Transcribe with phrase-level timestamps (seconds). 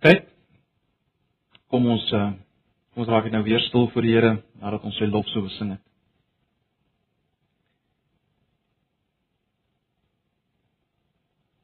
[0.00, 0.22] Kyk.
[1.68, 2.30] Kom ons uh
[2.90, 5.74] kom ons raak nou weer stil voor die Here nadat ons sy lof so besing
[5.74, 5.82] het.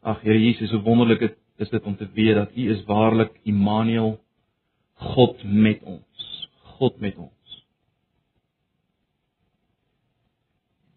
[0.07, 3.33] Ag Here Jesus, hoe wonderlik dit is dit om te weet dat U is waarlik
[3.49, 4.19] Immanuel,
[5.17, 6.29] God met ons.
[6.77, 7.57] God met ons.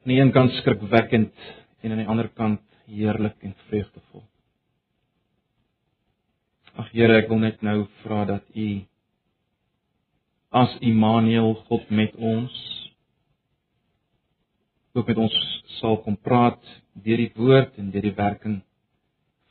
[0.03, 1.31] Aan die een kant skrikwekkend
[1.79, 2.61] en aan die ander kant
[2.91, 4.27] heerlik en vreugdevol.
[6.79, 8.67] Ag Here, ek wil net nou vra dat U
[10.55, 12.55] as Immanuel God met ons
[14.95, 15.35] ook met ons
[15.81, 16.61] sal kom praat
[17.03, 18.55] deur die woord en deur die werking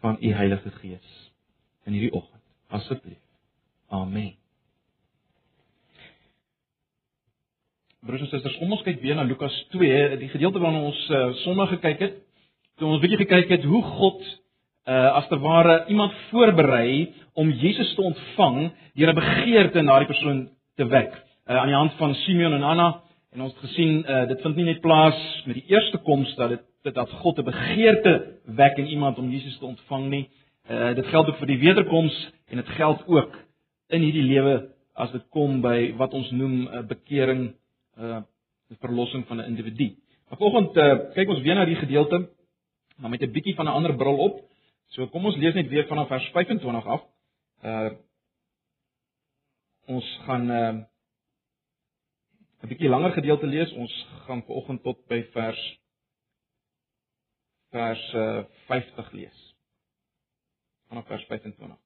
[0.00, 1.12] van U Heilige Gees
[1.84, 2.42] in hierdie oggend.
[2.72, 3.20] Asseblief.
[3.92, 4.32] Amen.
[8.08, 11.24] Broers en susters, kom ons kyk weer na Lukas 2, die gedeelte waarna ons uh,
[11.44, 12.20] Sondag gekyk het.
[12.80, 14.36] Toe ons bietjie gekyk het hoe God
[14.88, 20.06] uh as te ware iemand voorberei om Jesus te ontvang deur 'n begeerte na die
[20.06, 21.12] persoon te wek.
[21.46, 23.00] Uh aan die hand van Simeon en Anna
[23.32, 26.48] en ons het gesien uh dit vind nie net plaas met die eerste koms dat
[26.48, 30.30] dit dit dat God 'n begeerte wek in iemand om Jesus te ontvang nie.
[30.70, 33.38] Uh dit geld ook vir die wederkoms en dit geld ook
[33.88, 37.54] in hierdie lewe as dit kom by wat ons noem 'n uh, bekering,
[37.98, 38.20] uh
[38.68, 39.96] die verlossing van 'n individu.
[40.28, 42.28] Vanoggend uh kyk ons weer na die gedeelte
[42.98, 44.40] maar met 'n bietjie van 'n ander bril op.
[44.94, 47.02] So kom ons lees net weer vanaf vers 25 af.
[47.62, 47.90] Uh
[49.88, 50.72] ons gaan uh
[52.62, 53.72] 'n bietjie langer gedeelte lees.
[53.72, 53.92] Ons
[54.26, 55.62] gaan vanoggend tot by vers
[57.70, 59.54] vers uh 50 lees.
[60.88, 61.78] Vanaf vers 25.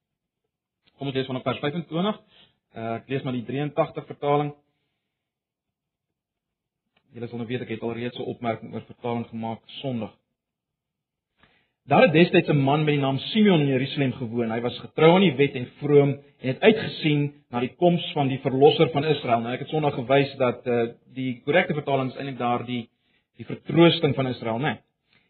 [0.97, 2.19] Kom ons lees vanaf vers 25.
[2.75, 4.55] Uh ek lees maar die 83 vertaling.
[7.13, 10.22] Julle sal nou weet ek het al reeds 'n opmerking oor vertaling gemaak Sondag.
[11.83, 14.51] Daar het destyds 'n man met die naam Simeon in Jerusalem gewoon.
[14.51, 18.27] Hy was getrou aan die wet en vroom en het uitgesien na die koms van
[18.27, 19.39] die verlosser van Israel.
[19.39, 22.89] Nou ek het Sondag gewys dat uh, die korrekte vertaling is eintlik daardie
[23.37, 24.61] die vertroosting van Israel, né?
[24.61, 24.77] Nee.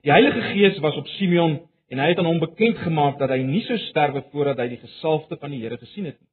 [0.02, 1.59] Die Heilige Gees was op Simeon
[1.90, 4.81] en hy het aan hom bekend gemaak dat hy nie sou sterwe voordat hy die
[4.81, 6.30] gesalfde van die Here gesien het nie.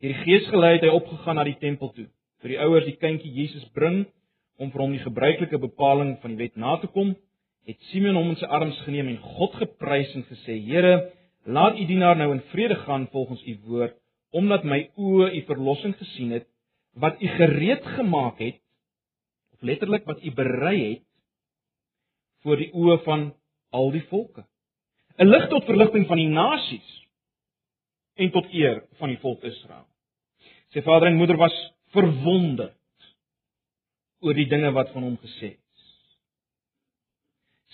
[0.00, 2.06] Hierdie Gees gelei het hy opgegaan na die tempel toe.
[2.42, 4.04] Vir die ouers die kindjie Jesus bring
[4.58, 7.16] om vir hom die gebruikelike bepaling van die wet na te kom
[7.68, 11.12] het Simeon hom in sy arms geneem en God geprys en gesê: "Here,
[11.44, 13.94] laat u dienaar nou in vrede gaan volgens u woord,
[14.30, 16.48] omdat my oë u verlossing gesien het
[16.92, 18.58] wat u gereed gemaak het
[19.52, 21.04] of letterlik wat u berei het
[22.42, 23.34] voor die oë van
[23.70, 24.44] al die volke.
[25.18, 27.06] 'n Lig tot verligting van die nasies
[28.14, 29.86] en tot eer van die volk Israel."
[30.72, 32.76] Sy vader en moeder was verwonderd
[34.20, 35.61] oor die dinge wat van hom gesê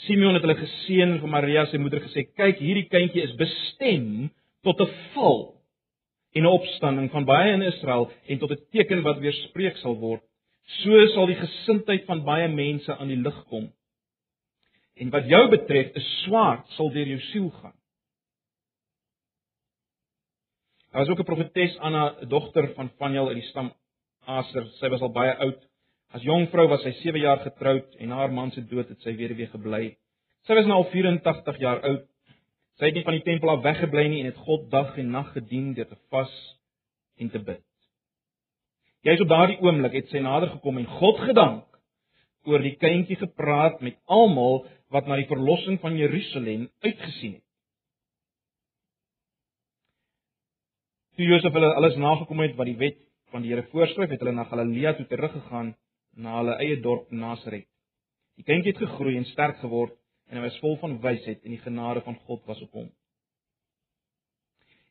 [0.07, 4.31] Simeon het hulle geseën en vir Maria sy moeder gesê: "Kyk, hierdie kindjie is bestem
[4.63, 5.55] tot 'n val
[6.35, 10.23] en 'n opstanding van baie in Israel en tot 'n teken wat weerspreek sal word.
[10.83, 13.73] So sal die gesindheid van baie mense aan die lig kom.
[14.97, 17.79] En wat jou betref, 'n swaard sal deur jou siel gaan."
[20.93, 23.73] Daar was ook 'n profetes Anna, 'n dogter van Paniel uit die stam
[24.27, 24.67] Aser.
[24.67, 25.68] Sy was al baie oud
[26.17, 29.13] As jong vrou was sy 7 jaar getroud en haar man se dood het sy
[29.17, 29.97] weduwee gebly.
[30.49, 32.07] Sy was nou al 84 jaar oud.
[32.79, 35.33] Sy het nie van die tempel af weggebly nie en het God dag en nag
[35.35, 36.33] gedien deur te vas
[37.21, 37.65] en te bid.
[39.05, 41.67] Jy's op daardie oomblik het sy nader gekom en God gedank
[42.49, 44.63] oor die kindjie gepraat met almal
[44.95, 47.45] wat na die verlossing van Jerusalem uitgesien het.
[51.19, 52.99] Toe Josef hulle alles nagekom het wat die wet
[53.35, 55.75] van die Here voorskryf, het hulle na Galilea toe teruggegaan
[56.19, 57.67] na hulle eie dorp Nasaret.
[58.39, 59.95] Die kindjie het gegroei en sterk geword
[60.29, 62.91] en hy was vol van wysheid en die genade van God was op hom.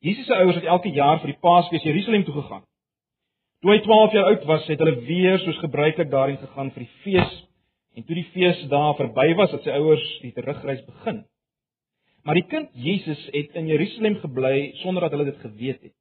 [0.04, 2.66] Jesus se ouers het elke jaar vir die Paasfees Jerusalem toe gegaan.
[3.62, 6.94] Toe hy 12 jaar oud was, het hulle weer soos gebruiklik daarin gegaan vir die
[7.04, 7.38] fees
[7.98, 11.24] en toe die feesdae verby was, het sy ouers die terugreis begin.
[12.28, 15.96] Maar die kind Jesus het in Jerusalem gebly sonder dat hulle dit geweet het.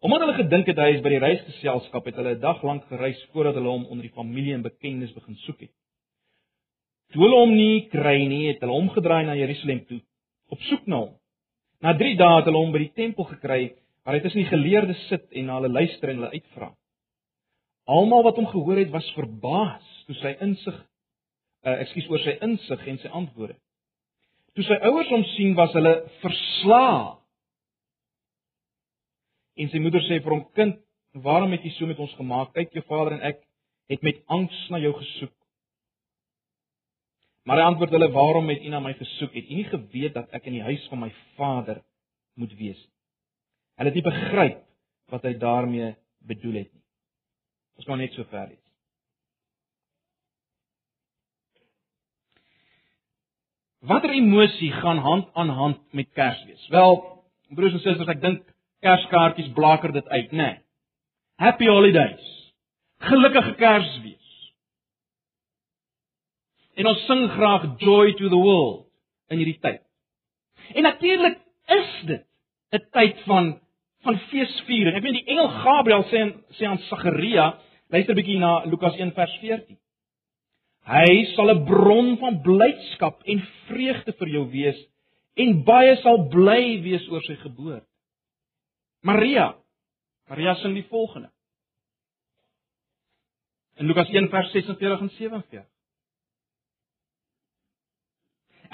[0.00, 3.18] Omdat hulle gedink het hy is by die reisgeselskap, het hulle 'n dag lank gereis
[3.32, 5.74] voordat hulle hom onder die familie en bekendes begin soek het.
[7.12, 10.00] Toe hulle hom nie kry nie, het hulle omgedraai na Jerusalem toe
[10.48, 11.14] op soek na hom.
[11.80, 13.74] Na 3 dae het hulle hom by die tempel gekry
[14.04, 16.70] waar hy tussen die geleerdes sit en na hulle luister en hulle uitvra.
[17.88, 20.76] Almal wat hom gehoor het, was verbaas toe sy insig
[21.64, 23.56] uh, ekskuus oor sy insig en sy antwoorde.
[24.54, 27.17] Toe sy ouers hom sien, was hulle verslae
[29.58, 30.78] En sy moeder sê vir hom: "Kind,
[31.24, 32.52] waarom het jy so met ons gemaak?
[32.54, 33.42] Kyk, jou vader en ek
[33.90, 35.34] het met angs na jou gesoek."
[37.44, 39.34] Maar hy antwoord hulle: "Waarom het u na my gesoek?
[39.34, 41.82] Het u nie geweet dat ek in die huis van my vader
[42.34, 42.88] moet wees?"
[43.76, 44.64] Hulle het nie begryp
[45.08, 46.84] wat hy daarmee bedoel het nie.
[47.78, 48.64] Ons gaan net so ver lees.
[53.78, 56.68] Watter emosie gaan hand aan hand met Kersfees?
[56.68, 56.96] Wel,
[57.54, 58.42] broers en susters, ek dink
[58.80, 60.42] Kerskaartjies blaker dit uit, né?
[60.42, 60.58] Nee.
[61.38, 62.52] Happy holidays.
[62.98, 64.54] Gelukkige Kersfees.
[66.74, 68.86] En ons sing graag joy to the world
[69.30, 69.82] in hierdie tyd.
[70.74, 71.38] En natuurlik
[71.74, 72.24] is dit
[72.72, 73.60] 'n tyd van
[74.02, 74.96] van feesviering.
[74.96, 76.20] Ek weet die engel Gabriël sê
[76.56, 77.58] sê aan Sagaria,
[77.90, 79.78] luister bietjie na Lukas 1 vers 14.
[80.86, 84.78] Hy sal 'n bron van blydskap en vreugde vir jou wees
[85.36, 87.86] en baie sal bly wees oor sy geboorte.
[89.00, 89.56] Maria.
[90.28, 91.30] Maria sing die volgende.
[93.78, 95.66] In Lukas 1 vers 46 en 47.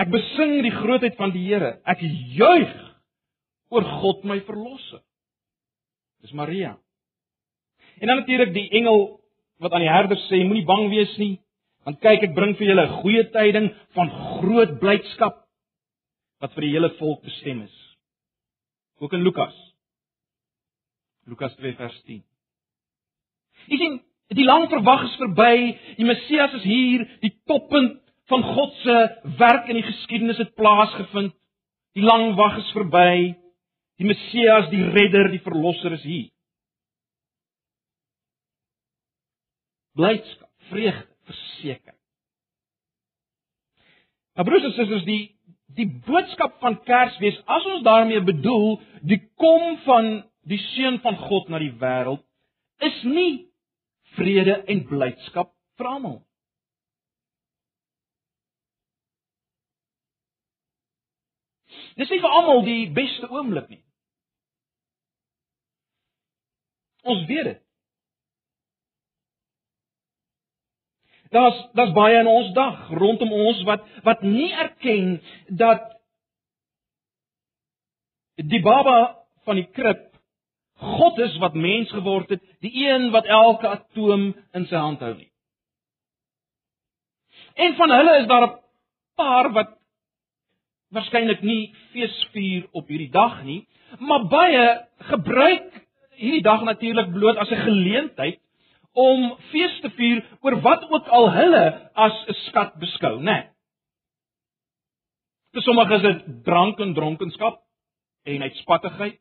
[0.00, 1.76] Ek besing die grootheid van die Here.
[1.87, 2.00] Ek
[2.35, 2.73] juig
[3.75, 5.03] oor God my verlosser.
[6.25, 6.75] Dis Maria.
[8.00, 9.20] En dan natuurlik die engel
[9.62, 11.37] wat aan die herder sê moenie bang wees nie,
[11.87, 14.11] want kyk ek bring vir julle 'n goeie tyding van
[14.41, 15.44] groot blydskap
[16.41, 17.77] wat vir die hele volk bestem is.
[18.99, 19.55] Ook in Lukas.
[21.26, 22.23] Lukas 2 vers 10.
[23.71, 24.00] Jy sien,
[24.37, 25.55] die lang verwag is verby,
[25.99, 28.00] die Messias is hier, die toppunt
[28.32, 28.99] van God se
[29.38, 31.35] werk in die geskiedenis het plaasgevind.
[31.94, 33.35] Die lang wag is verby.
[34.00, 36.31] Die Messias, die redder, die verlosser is hier.
[39.94, 41.94] Blydskap, vreugde, verseker.
[44.35, 45.23] Maar broers en susters, die
[45.75, 50.11] die boodskap van Kersfees, as ons daarmee bedoel die kom van
[50.49, 52.23] die seun van God na die wêreld,
[52.85, 53.49] is nie
[54.19, 56.20] vrede en blydskap vir almal.
[61.99, 63.82] Dis nie vir almal die beste oomblik nie.
[67.05, 67.61] Ons weet dit.
[71.35, 75.17] Daar's daar's baie in ons dag rondom ons wat wat nie erken
[75.49, 75.91] dat
[78.38, 78.99] die baba
[79.46, 80.14] van die krib
[80.81, 85.15] God is wat mens geword het, die een wat elke atoom in sy hand hou
[85.15, 85.31] nie.
[87.55, 88.59] En van hulle is daar 'n
[89.17, 89.79] paar wat
[90.91, 93.67] waarskynlik nie feesvier op hierdie dag nie,
[93.99, 95.87] maar baie gebruik
[96.17, 98.41] hierdie dag natuurlik bloot as 'n geleentheid
[98.93, 103.23] om fees te vier oor wat ook al hulle as 'n skat beskou, né?
[103.23, 103.55] Nee.
[105.55, 107.61] Vir sommige is dit drank en dronkenskap
[108.25, 109.20] en uitspattigheid.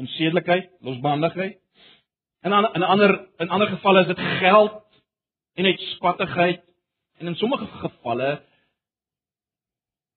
[0.00, 1.58] Onsedelikheid, losbandigheid.
[2.40, 4.82] En in 'n ander in ander gevalle is dit geld
[5.54, 6.64] en uitspattigheid
[7.20, 8.28] En in sommige gevalle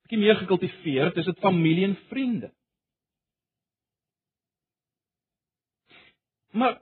[0.04, 2.50] bietjie meer gekultiveerd, is dit familie en vriende.
[6.52, 6.80] Maar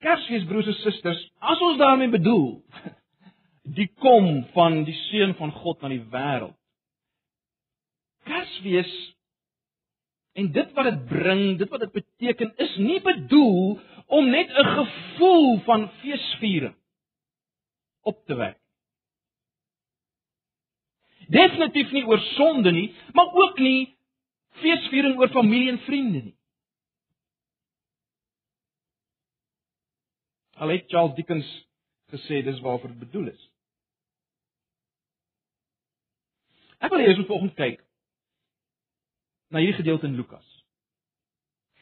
[0.00, 2.62] Kersfees broers en susters, as ons daarmee bedoel
[3.78, 6.56] die kom van die seun van God na die wêreld.
[8.24, 8.94] Kersfees
[10.40, 14.72] en dit wat dit bring, dit wat dit beteken is nie bedoel om net 'n
[14.78, 16.76] gevoel van feesviering
[18.02, 18.60] op te wek
[21.30, 23.94] definitief nie oor sonde nie, maar ook nie
[24.62, 26.36] feesviering oor familie en vriende nie.
[30.60, 31.48] Al het Charles Dickens
[32.12, 33.46] gesê dis waarvoor dit bedoel is.
[36.80, 37.80] Ek wil eers volgens kyk
[39.50, 40.46] na hierdie gedeelte in Lukas.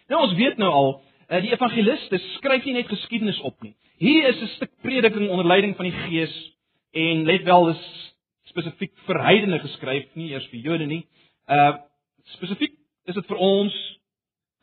[0.09, 3.75] Nou ons weet nou al, eh, die evangeliste skryf nie net geskiedenis op nie.
[3.99, 6.55] Hier is 'n stuk prediking onder leiding van die Gees
[6.93, 11.07] en let wel, dis spesifiek vir heidene geskryf, nie eers vir Jode nie.
[11.49, 11.79] Uh
[12.25, 12.73] spesifiek
[13.07, 13.75] is dit vir ons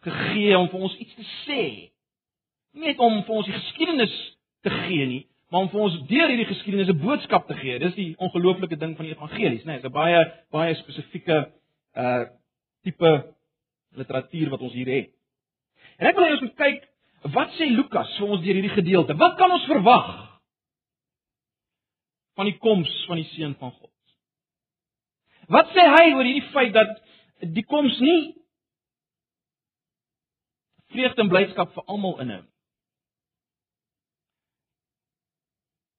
[0.05, 1.91] gegee om vir ons iets te sê.
[2.73, 6.29] Nie net om vir ons die geskiedenis te gee nie, maar om vir ons deur
[6.29, 7.79] hierdie geskiedenis 'n boodskap te gee.
[7.79, 9.77] Dis die ongelooflike ding van die evangelies, né?
[9.77, 11.51] Nee, 'n baie baie spesifieke
[11.95, 12.25] uh
[12.85, 13.11] tipe
[13.97, 15.11] literatuur wat ons hier het.
[15.99, 16.85] En ek wil hê ons moet kyk
[17.33, 19.17] wat sê Lukas vir ons deur hierdie gedeelte.
[19.17, 20.09] Wat kan ons verwag
[22.35, 23.91] van die koms van die seun van God.
[25.51, 26.97] Wat sê hy oor hierdie feit dat
[27.55, 28.33] die koms nie
[30.95, 32.51] vreugde en blydskap vir almal inhou nie?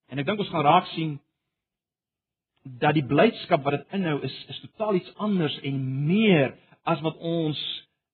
[0.06, 1.16] En ek dink ons gaan raak sien
[2.82, 6.54] dat die blydskap wat dit inhou is is totaal iets anders en meer
[6.86, 7.60] as wat ons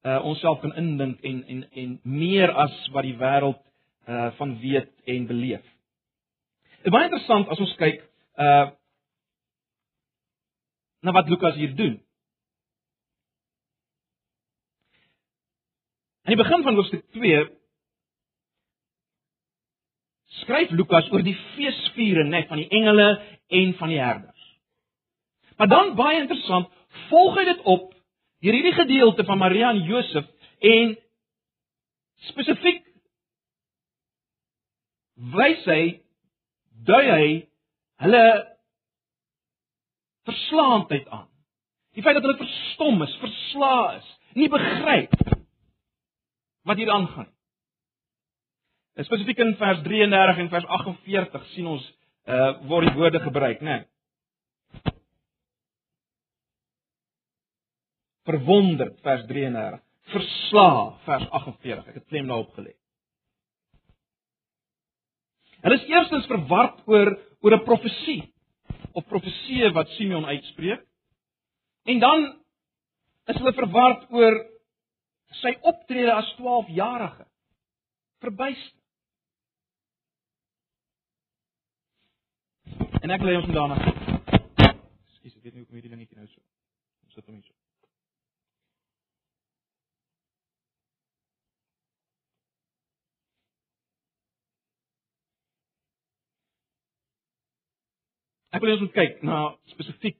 [0.03, 3.61] uh, onsself kan indink en en en meer as wat die wêreld
[4.11, 5.63] uh van weet en beleef.
[6.83, 8.01] Dit is baie interessant as ons kyk
[8.35, 8.71] uh
[11.03, 11.99] na wat Lukas hier doen.
[16.23, 17.47] Aan die begin van hoofstuk 2
[20.43, 23.09] skryf Lukas oor die feesviering net van die engele
[23.53, 24.47] en van die herders.
[25.59, 26.71] Maar dan baie interessant,
[27.11, 27.91] volg hy dit op
[28.43, 30.27] deur hierdie gedeelte van Maria en Josef
[30.63, 30.97] en
[32.31, 32.83] spesifiek
[35.35, 35.83] wys hy
[36.87, 37.27] dui hy
[38.03, 38.25] hulle
[40.27, 41.29] verslaandheid aan.
[41.95, 45.15] Die feit dat hulle verstom is, verslae is, nie begryp
[46.67, 47.29] wat hier aangaan.
[49.03, 51.87] Spesifiek in vers 33 en vers 48 sien ons
[52.31, 53.83] uh word die woorde gebruik, né?
[53.83, 53.92] Nee.
[58.29, 59.81] Verwonderd vers 33,
[60.13, 61.89] verslae vers 48.
[61.91, 62.75] Ek het klem daarop gelê.
[65.63, 67.13] Hulle is eerstens verward oor
[67.43, 68.23] oor 'n profesie
[68.95, 70.85] of profeseë wat Simeon uitspreek.
[71.85, 72.43] En dan
[73.27, 74.39] is hulle verward oor
[75.43, 77.27] sy optrede as 12-jarige.
[78.23, 78.79] Verbuister.
[83.03, 83.79] En ek lê ons daarna.
[83.83, 86.41] Ekskuus, ek weet nie hoe kom hierdie dingetjie nou so.
[87.09, 87.52] Ons sit hom hier.
[98.53, 99.39] Ek wil ons moet kyk na
[99.73, 100.19] spesifiek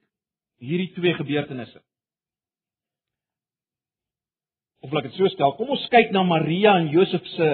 [0.63, 1.81] hierdie twee gebeurtenisse.
[4.83, 7.49] Of laat ek dit so stel, kom ons kyk na Maria en Josef se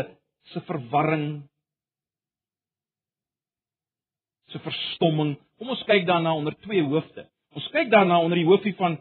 [0.49, 1.43] se verwarring
[4.49, 5.35] se verstomming.
[5.59, 7.27] Kom ons kyk daarna onder twee hoofde.
[7.53, 8.97] Ons kyk daarna onder die hoofie van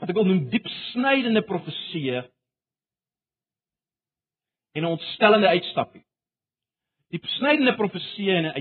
[0.00, 2.22] wat ek wil noem diep snydende profeseë
[4.76, 6.04] en 'n ontstellende uitstappie.
[7.10, 8.56] Diep snydende profeseë en 'n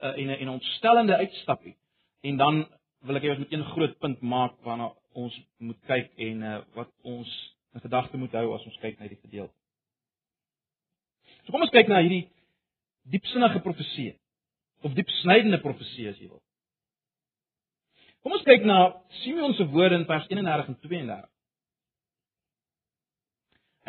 [0.00, 1.76] eh, en 'n en 'n ontstellende uitstappie.
[2.20, 2.66] En dan
[3.00, 6.58] wil ek hê ons moet een groot punt maak waarna ons moet kyk en uh,
[6.74, 7.30] wat ons
[7.74, 9.54] in gedagte moet hou as ons kyk na hierdie gedeelte.
[11.44, 12.28] So kom ons kyk na hierdie
[13.10, 14.16] diepsinnige profeseë
[14.86, 16.42] of diep snydende profesie as jy wil.
[18.20, 18.78] Kom ons kyk na
[19.22, 21.28] Simeon se woorde in vers 31 en 32.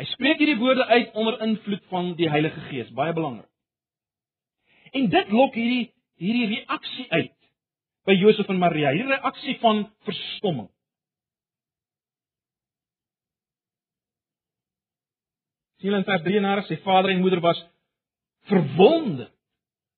[0.00, 3.48] Hy spreek hierdie woorde uit onder invloed van die Heilige Gees, baie belangrik.
[4.96, 5.92] En dit lok hierdie
[6.22, 7.34] hierdie reaksie uit
[8.06, 10.70] by Josef en Maria, hierdie reaksie van verstomming.
[15.82, 17.58] Sien in vers 33 sê vader en moeder was
[18.50, 19.32] verwonderd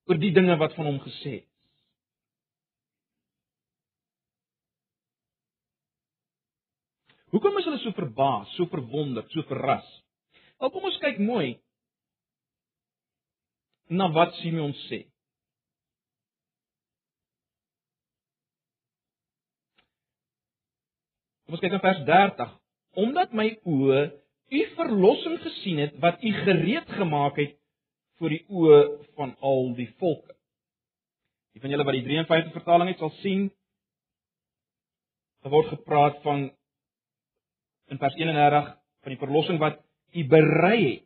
[0.09, 1.51] oor die dinge wat van hom gesê is.
[7.35, 9.87] Hoekom is hulle so verbaas, so verwonderd, so verras?
[10.63, 11.57] Al kom ons kyk mooi
[13.91, 15.01] na wat Simeon sê.
[21.45, 22.53] Kom ons kyk na vers 30.
[23.05, 24.05] Omdat my oë
[24.55, 27.57] u verlossing gesien het wat u gereed gemaak het
[28.21, 28.81] voor die oë
[29.19, 30.33] van al die volke.
[31.55, 33.49] Die van julle wat die 53 vertaling het, sal sien
[35.45, 36.47] daar word gepraat van
[37.93, 38.71] in vers 31
[39.05, 39.83] van die verlossing wat
[40.15, 41.05] U berei het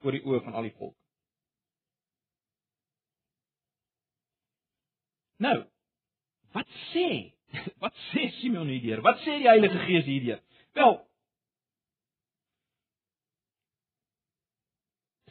[0.00, 1.00] voor die oë van al die volke.
[5.42, 5.56] Nou,
[6.54, 7.33] wat sê?
[7.82, 9.02] Wat sê Simeon hierdeur?
[9.04, 10.40] Wat sê die Heilige Gees hierdeur?
[10.74, 10.94] Wel,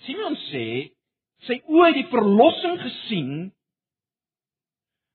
[0.03, 0.65] Simeon sê
[1.48, 3.34] sy oë het die verlossing gesien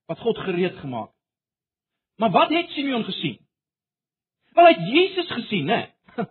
[0.08, 1.16] wat God gereed gemaak het.
[2.18, 3.38] Maar wat het Simeon gesien?
[4.56, 5.82] Wel hy het Jesus gesien, né?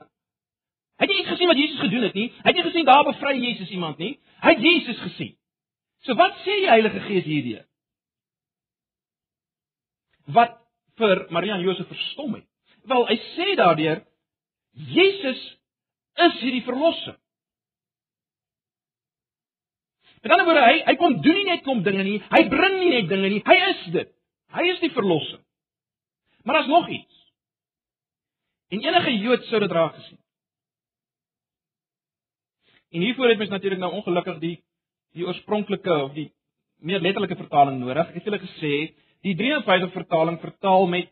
[0.98, 2.28] Hy het nie iets gesien wat Jesus gedoen het nie.
[2.42, 4.16] Hy het nie gesien daar bevry Jesus iemand nie.
[4.42, 5.36] Hy het Jesus gesien.
[6.04, 7.60] So wat sê die Heilige Gees hierdie?
[10.34, 10.58] Wat
[10.98, 12.46] vir Maria en Josef verstom het.
[12.88, 14.04] Wel, hy sê daardeur
[14.94, 15.42] Jesus
[16.28, 17.18] is hierdie verlossing.
[20.22, 22.94] Met ander woorde, hy hy kom doen nie net klomp dinge nie, hy bring nie
[22.96, 24.14] net dinge nie, hy is dit.
[24.56, 25.42] Hy is die verlosser.
[26.44, 27.18] Maar daar's nog iets.
[28.72, 30.20] En enige Jood sou dit raak gesien.
[32.96, 34.56] En hiervoor het mens natuurlik nou ongelukkig die
[35.18, 36.28] die oorspronklike of die
[36.86, 38.12] meer letterlike vertaling nodig.
[38.12, 38.74] Ek het julle gesê,
[39.26, 41.10] die 53 vertaling vertaal met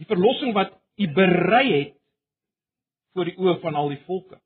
[0.00, 1.96] die verlossing wat u berei het
[3.12, 4.38] voor die oë van al die volke.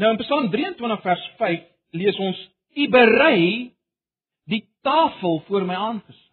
[0.00, 1.66] Nou in Psalm 23 vers 5
[1.98, 2.40] lees ons:
[2.78, 3.74] U berei
[4.48, 6.26] die tafel voor my aangesig.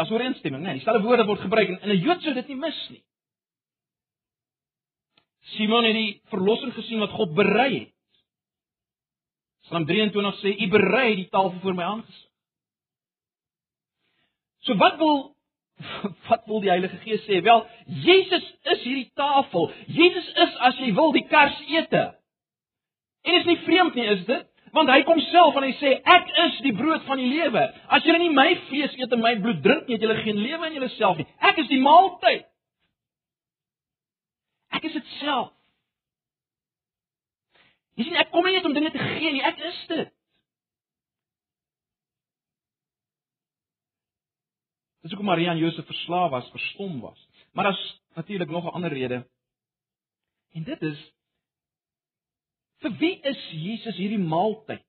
[0.00, 0.70] Is ooreenstemming, né?
[0.70, 3.02] Nee, Dieselfde woorde word gebruik en in 'n Jood sou dit nie mis nie.
[5.40, 7.92] Simon het die verlossing gesien wat God berei het.
[9.70, 12.26] Psalm 23 sê: U berei die tafel voor my aangesig.
[14.66, 15.20] So wat wil
[16.28, 17.38] wat wil die Heilige Gees sê?
[17.42, 19.70] Wel, Jesus is hierdie tafel.
[19.86, 22.02] Jesus is as jy wil die kers ete.
[23.22, 24.48] En is nie vreemd nie, is dit?
[24.74, 27.62] Want hy kom self en hy sê ek is die brood van die lewe.
[27.94, 30.66] As julle nie my vlees eet en my bloed drink nie, het julle geen lewe
[30.66, 31.26] in julleself nie.
[31.46, 32.44] Ek is die maaltyd.
[34.74, 35.54] Ek is dit self.
[37.98, 40.12] Jy sien ek kom nie net om dinge te gee nie, ek is dit.
[45.00, 47.20] Dis hoekom Maria en Josef verslaaf was, verstom was.
[47.56, 49.26] Maar daar's natuurlik nog 'n ander rede.
[50.52, 51.00] En dit is
[52.78, 54.84] vir wie is Jesus hierdie maaltyd?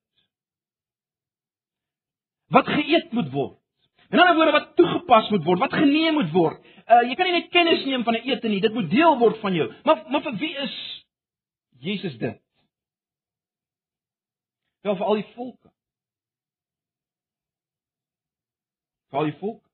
[2.46, 3.58] Wat geëet moet word.
[4.10, 6.64] In ander woorde wat toegepas moet word, wat geneem moet word.
[6.86, 9.38] Uh jy kan nie net kennis neem van 'n ete nie, dit moet deel word
[9.38, 9.72] van jou.
[9.84, 11.04] Maar maar vir wie is
[11.78, 12.40] Jesus dit?
[14.82, 15.70] Wel vir al die volke.
[19.10, 19.68] Vir al die volke.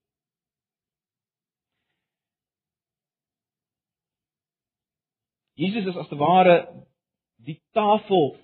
[5.58, 6.58] Jesus is as te ware
[7.42, 8.36] die tafel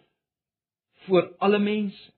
[1.06, 2.10] vir alle mense.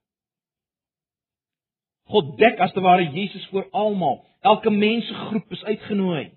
[2.07, 4.23] God dek as te ware Jesus vir almal.
[4.41, 6.31] Elke mensegroep is uitgenooi.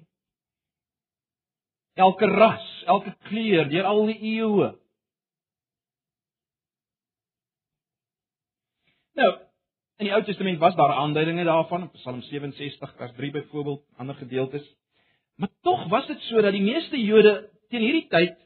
[1.95, 4.71] Elke ras, elke kleur, deur al die eeue.
[9.20, 9.32] Nou,
[10.00, 14.64] in die Ou Testament was daar aanduidinge daarvan, Psalm 67 vers 3 byvoorbeeld, ander gedeeltes.
[15.36, 18.38] Maar tog was dit so dat die meeste Jode teen hierdie tyd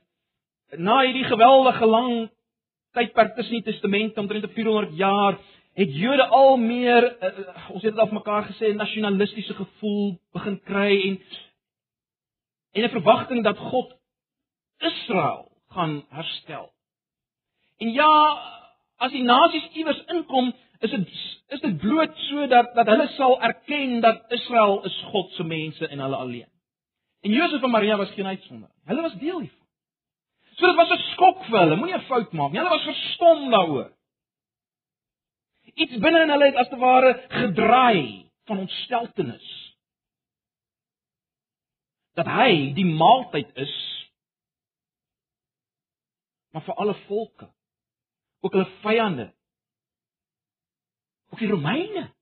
[0.78, 2.10] na hierdie geweldige lang
[2.98, 5.38] tydperk tussen die testamente omtrent 400 jaar
[5.78, 7.30] het Jode al meer uh,
[7.70, 11.20] ons het dit al mekaar gesê nasionalistiese gevoel begin kry en
[12.74, 13.94] en 'n verwagting dat God
[14.78, 16.72] Israel gaan herstel.
[17.78, 18.10] En ja,
[18.96, 21.08] as die nasies iewers inkom, is dit
[21.48, 25.98] is dit bloot sodat dat hulle sal erken dat Israel is God se mense en
[25.98, 26.48] hulle alleen.
[27.20, 28.74] En Josef en Maria was geen uitsondering.
[28.84, 29.66] Hulle was deel hiervan.
[30.54, 32.60] So dit was 'n skok vir hulle, moenie 'n fout maak nie.
[32.60, 33.92] Hulle was verstom daaroor.
[35.74, 39.74] Iets binne in hulle het as te ware gedraai van ontsteltenis.
[42.14, 43.92] Dat hy die maaltyd is
[46.54, 47.54] maar vir alle volke.
[48.40, 49.33] Ook hulle vyande.
[51.34, 52.12] Ook die Romeine.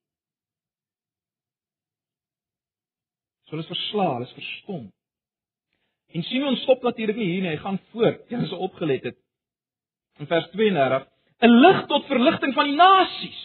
[3.44, 4.87] So hulle is verslae, hulle is verstom.
[6.16, 8.22] En Simeon stop natuurlik nie hier nie, hy gaan voort.
[8.33, 9.18] Jy is opgelet het.
[10.16, 11.05] In vers 32,
[11.44, 13.44] 'n lig tot verligting van die nasies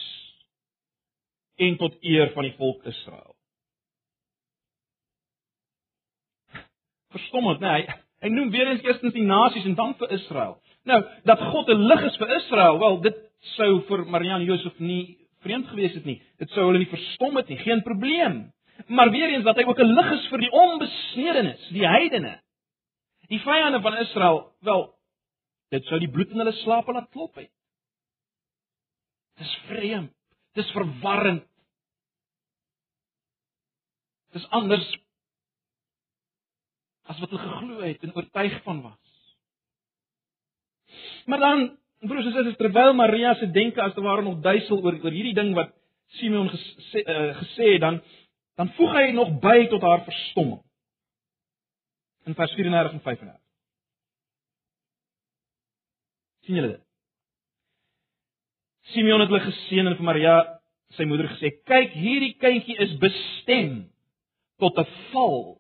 [1.68, 3.36] en tot eer van die volk Israel.
[7.12, 10.62] Verstommend, nee, hy, hy noem weer eens eerstens die nasies en dan vir Israel.
[10.88, 13.24] Nou, dat God 'n lig is vir Israel, wel, dit
[13.60, 16.20] sou vir Marian Josef nie vreemd gewees het nie.
[16.42, 18.42] Dit sou hulle nie verstom het nie, geen probleem.
[18.94, 22.42] Maar weer eens dat hy ook 'n lig is vir die onbesnedenes, die heidene.
[23.28, 24.94] Die vyande van Israel, wel,
[25.70, 27.52] dit sou die bloed in hulle slaap laat klop het.
[29.38, 30.14] Dis vreemd.
[30.54, 31.46] Dis verwarrend.
[34.34, 34.88] Dis anders
[37.08, 39.36] as wat hulle geglo het en oortuig van was.
[41.26, 41.62] Maar dan,
[42.06, 45.36] broers en susters, terwyl Maria se denke as te ware nog duisel oor oor hierdie
[45.38, 45.74] ding wat
[46.20, 48.02] Simeon gesê uh, gesê het, dan
[48.58, 50.62] dan voeg hy nog by tot haar verstomming
[52.26, 53.36] in vers 34 en 35.
[56.48, 56.84] sien julle dit?
[58.94, 60.36] Simeon het hulle geseën en vir Maria,
[60.96, 63.90] sy moeder gesê: "Kyk, hierdie kindjie is bestem
[64.58, 65.60] tot 'n val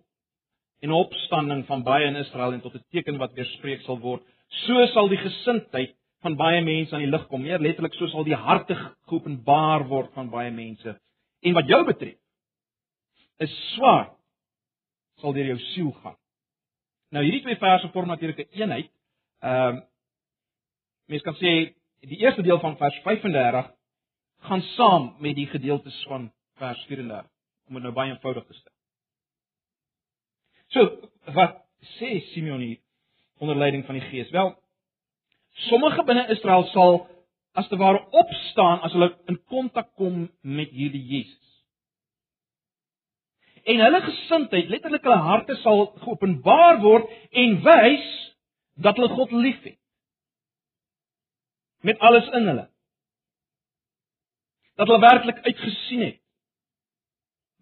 [0.81, 4.23] en opstanding van baie in Israel en tot 'n teken wat weerspreek sal word.
[4.65, 7.41] So sal die gesindheid van baie mense aan die lig kom.
[7.41, 8.75] Meer letterlik, so sal die harte
[9.09, 10.95] geopenbaar word van baie mense.
[11.45, 12.17] En wat jou betref,
[13.43, 14.09] is swaar
[15.21, 16.17] sal deur jou siel gaan.
[17.13, 18.91] Nou hierdie twee verse vorm natuurlik 'n eenheid.
[19.41, 19.83] Ehm um,
[21.07, 23.71] mens kan sê die eerste deel van vers 35
[24.39, 27.31] gaan saam met die gedeeltes van vers 34
[27.67, 28.73] om dit nou baie eenvoudig te stel.
[30.67, 31.63] So, wat
[31.97, 32.79] sê Simeon hier
[33.37, 34.29] onder leiding van die Gees?
[34.29, 34.55] Wel,
[35.65, 37.01] sommige binne Israel sal
[37.57, 41.47] as te ware opstaan as hulle in kontak kom met hierdie Jesus
[43.67, 47.09] en hulle gesindheid, letterlik hulle harte sal geopenbaar word
[47.41, 48.07] en wys
[48.79, 49.79] dat hulle God liefhet.
[51.85, 52.65] Met alles in hulle.
[54.79, 56.21] Dat hulle werklik uitgesien het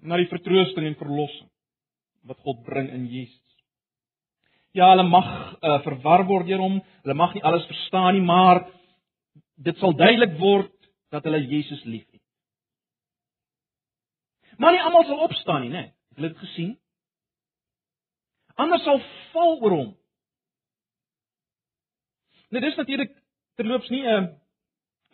[0.06, 1.50] na die vertroosting en verlossing
[2.30, 3.45] wat God bring in Jesus.
[4.76, 5.28] Ja, hulle mag
[5.64, 8.66] uh, verwar word deur hom, hulle mag nie alles verstaan nie, maar
[9.56, 10.74] dit sal duidelik word
[11.16, 12.20] dat hulle Jesus liefhet.
[14.60, 15.86] Maar nie almal sal opstaan nie, né?
[15.86, 15.94] Nee.
[16.12, 16.74] Het hulle dit gesien?
[18.60, 19.00] Ander sal
[19.32, 19.88] val oor hom.
[22.52, 23.16] Nou dis natuurlik
[23.56, 24.28] terloops nie 'n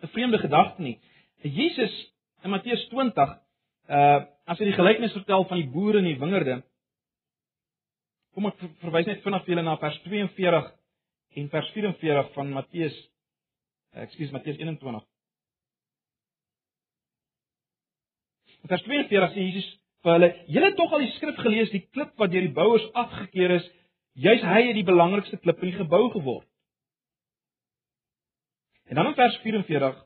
[0.02, 1.00] 'n vreemde gedagte nie.
[1.42, 1.94] Jesus
[2.44, 3.40] in Matteus 20,
[3.90, 6.64] uh as hy die gelykenis vertel van die boere in die wingerde,
[8.36, 10.70] kom ek verwys net vinnig vir julle na vers 42
[11.42, 12.98] en vers 44 van Matteus
[13.92, 15.04] Ekskuus Matteus 21.
[18.72, 19.68] Vers 42 sê Jesus
[20.06, 22.86] vir hulle: "Julle het tog al die skrif gelees, die klip wat deur die bouers
[22.94, 23.68] afgekeur is,
[24.14, 26.48] juis hy het die belangrikste klip in die gebou geword."
[28.88, 30.00] En dan in vers 44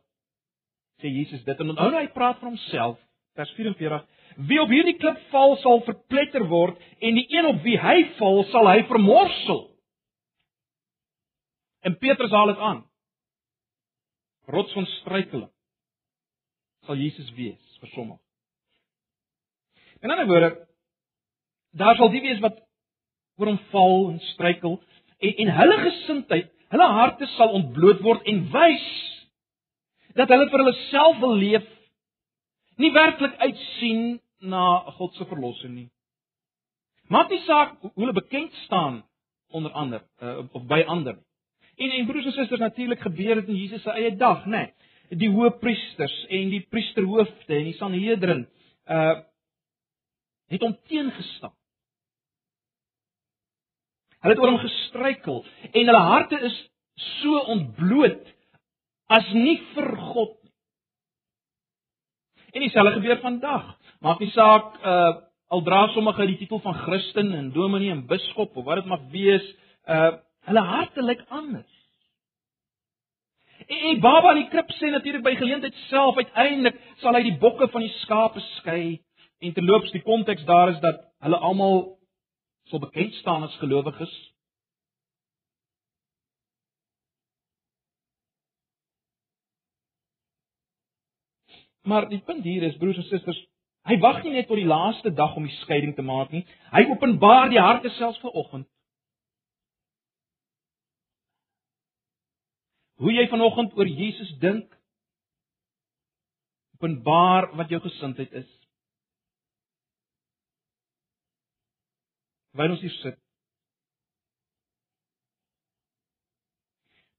[1.01, 2.99] sê Jesus dit en onthou nou hy praat van homself.
[3.35, 4.05] Vers 44:
[4.47, 8.43] "Wie op hierdie klip val, sal verpletter word en die een op wie hy val,
[8.51, 9.65] sal hy vermorsel."
[11.85, 12.85] En Petrus haal dit aan.
[14.47, 15.51] Rots van struikeling
[16.85, 18.21] sal Jesus wees vir sommige.
[20.01, 20.51] In ander woorde,
[21.73, 22.59] daar sal die wees wat
[23.41, 24.77] oor hom val en struikel
[25.25, 28.85] en en hulle gesindheid, hulle harte sal ontbloot word en wys
[30.15, 31.65] dat hulle vir hulle self wil leef,
[32.81, 35.89] nie werklik uitsien na God se verlossing nie.
[37.09, 39.03] Maak nie saak hoe hulle bekend staan
[39.53, 41.25] onder ander uh, of by ander nie.
[41.75, 44.49] En en broers en susters, natuurlik gebeur dit in Jesus se eie dag, né?
[44.49, 48.45] Nee, die hoëpriesters en die priesterhoofde en die Sanhedrin
[48.89, 49.15] uh
[50.45, 51.53] het hom teengestaan.
[54.21, 55.39] Hulle het oor hom gestruikel
[55.71, 56.57] en hulle harte is
[57.21, 58.27] so ontbloot
[59.17, 60.34] as nie vir God.
[62.55, 63.71] En dieselfde gebeur vandag.
[63.99, 65.13] Maak nie saak uh
[65.53, 69.03] al dra sommige die titel van Christen en dominee en biskop of wat dit mag
[69.11, 69.45] wees,
[69.87, 70.15] uh
[70.49, 71.73] hulle harte lyk anders.
[73.67, 77.37] En, en Baba in die krib sê natuurlik by geleentheid self uiteindelik sal hy die
[77.39, 79.05] bokke van die skape skei
[79.39, 81.97] En terloops die konteks daar is dat hulle almal
[82.71, 84.13] sou bekend staan as gelowiges.
[91.85, 93.41] Maar die punt hier is broers en susters,
[93.85, 96.43] hy wag nie net tot die laaste dag om die skeiding te maak nie.
[96.73, 98.67] Hy openbaar die harte selfs vanoggend.
[103.01, 104.69] Hoe jy vanoggend oor Jesus dink,
[106.79, 108.49] openbaar wat jou gesindheid is.
[112.55, 113.19] waar ons hier sit.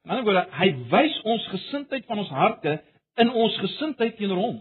[0.06, 2.76] Maar nou, hy wys ons gesindheid van ons harte
[3.16, 4.56] in ons gesindheid teenoor hom.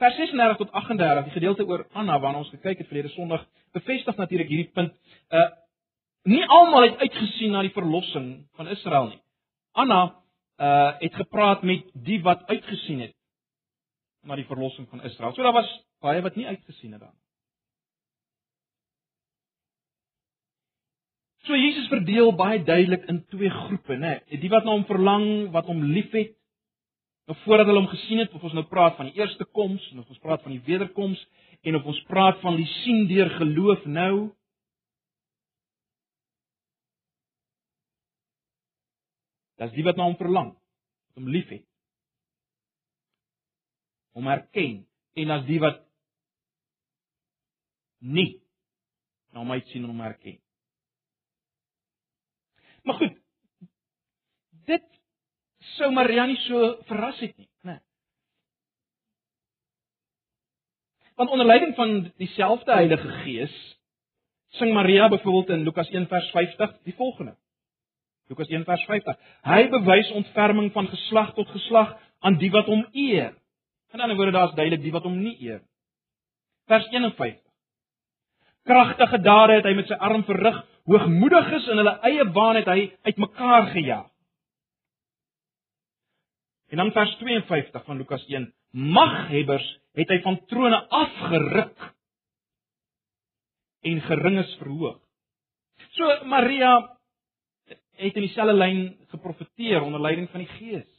[0.00, 3.46] Vers 36 tot 38, die gedeelte oor Anna waarna ons gekyk het verlede Sondag,
[3.76, 4.96] bevestig natuurlik hierdie punt.
[5.30, 5.48] Uh
[6.26, 9.20] nie almal het uitgesien na die verlossing van Israel nie.
[9.78, 10.00] Anna
[10.58, 13.14] uh het gepraat met die wat uitgesien het
[14.26, 15.32] na die verlossing van Israel.
[15.32, 15.70] So daar was
[16.02, 17.14] baie wat nie uitgesien het dan.
[21.46, 24.16] So Jesus verdeel baie duidelik in twee groepe, né?
[24.26, 26.34] Nee, die wat na hom verlang, wat hom liefhet,
[27.30, 30.10] nog voordat hulle hom gesien het, of ons nou praat van die eerste koms, of
[30.10, 31.22] ons praat van die wederkoms
[31.66, 34.12] en of ons praat van die sien deur geloof nou.
[39.62, 40.52] Dis die wat na hom verlang,
[41.08, 41.64] wat hom liefhet
[44.16, 44.78] hom erken
[45.20, 45.82] en as die wat
[48.00, 48.30] nie
[49.32, 50.38] na hom uitsien en hom erken.
[52.86, 53.14] Maar goed.
[54.66, 54.84] Dit
[55.76, 57.80] sou Maria nie so verras het nie, né?
[61.18, 63.56] Want onder leiding van dieselfde Heilige Gees
[64.58, 67.34] sing Maria byvoorbeeld in Lukas 1 vers 50 die volgende.
[68.30, 69.18] Lukas 1 vers 50.
[69.42, 73.34] Hy bewys ontferming van geslag tot geslag aan die wat hom eer.
[73.94, 75.60] In ander woorde daar's duidelik die wat hom nie eer.
[76.70, 77.42] Vers 51.
[78.66, 82.90] Kragtige dade het hy met sy arm verrig, hoogmoediges in hulle eie baan het hy
[83.08, 84.10] uitmekaar gejaag.
[86.70, 88.48] En dan vers 52 van Lukas 1.
[88.70, 91.92] Maghebbers het hy van trone afgeruk
[93.86, 94.98] en geringes verhoog.
[95.94, 96.72] So Maria
[97.96, 98.80] het in dieselfde lyn
[99.12, 100.90] geprofeteer onder leiding van die Gees.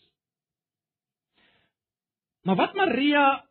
[2.47, 3.45] Maar wat Maria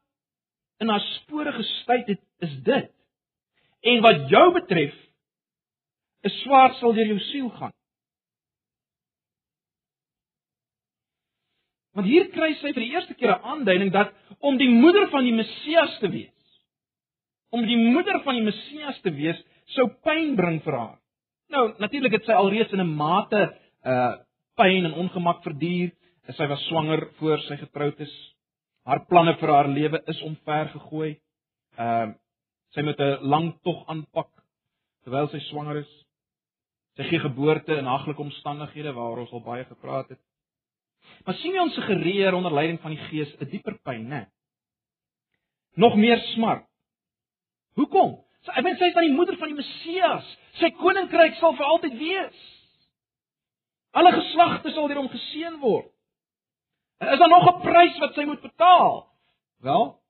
[0.81, 2.93] in haar spore gestuit het, is dit.
[3.81, 4.95] En wat jou betref,
[6.29, 7.75] is swaar sal deur jou siel gaan.
[11.97, 15.25] Want hier kry sy vir die eerste keer 'n aanduiding dat om die moeder van
[15.25, 16.33] die Messias te wees,
[17.51, 19.39] om die moeder van die Messias te wees,
[19.75, 20.99] sou pyn bring vir haar.
[21.49, 24.15] Nou, natuurlik het sy alreeds in 'n mate uh
[24.57, 25.93] pyn en ongemak verduur
[26.35, 28.13] Sy was swanger voor sy getroud is.
[28.87, 31.13] Haar planne vir haar lewe is omver gegooi.
[31.79, 32.15] Ehm uh,
[32.75, 34.29] sy moet 'n lang tog aanpak
[35.05, 35.93] terwyl sy swanger is.
[36.97, 40.21] Sy gee geboorte in haglike omstandighede waaroor ons al baie gepraat het.
[41.25, 44.27] Maar Simeon se gereer onder leiding van die Gees 'n dieper pyn, né?
[45.75, 46.65] Nog meer smart.
[47.75, 48.25] Hoekom?
[48.43, 50.37] Sy ek meen sy is dan die moeder van die Messias.
[50.53, 52.39] Sy koninkryk sal vir altyd wees.
[53.93, 55.93] Alle geslagte sal deur hom geseën word.
[57.01, 59.07] Is daar nog 'n prys wat sy moet betaal?
[59.61, 60.01] Wel,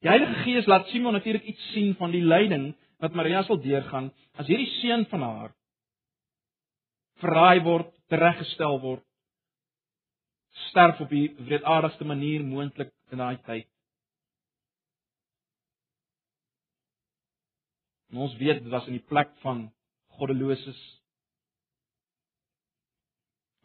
[0.00, 4.12] die Heilige Gees laat Simon natuurlik iets sien van die lyding wat Maria sal deurgaan
[4.38, 5.54] as hierdie seun van haar
[7.22, 9.04] verraai word, tereggestel word,
[10.68, 13.68] sterf op die wreedaardigste manier moontlik in daai tyd.
[18.08, 19.66] En ons weet dit was in die plek van
[20.18, 20.78] goddeloses.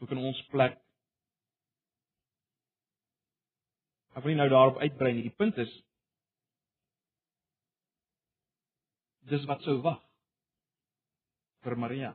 [0.04, 0.76] Ook in ons plek.
[4.14, 5.30] Ek wil nie nou daarop uitbrei nie.
[5.30, 5.72] Die punt is
[9.32, 10.02] dis wat sou wag
[11.64, 12.12] vir Maria.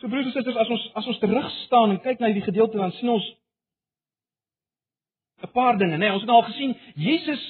[0.00, 2.76] So broers en susters, as ons as ons terug staan en kyk na hierdie gedeelte
[2.76, 3.26] dan sien ons
[5.42, 6.04] 'n paar dinge, né?
[6.04, 7.42] Nee, ons het al gesien Jesus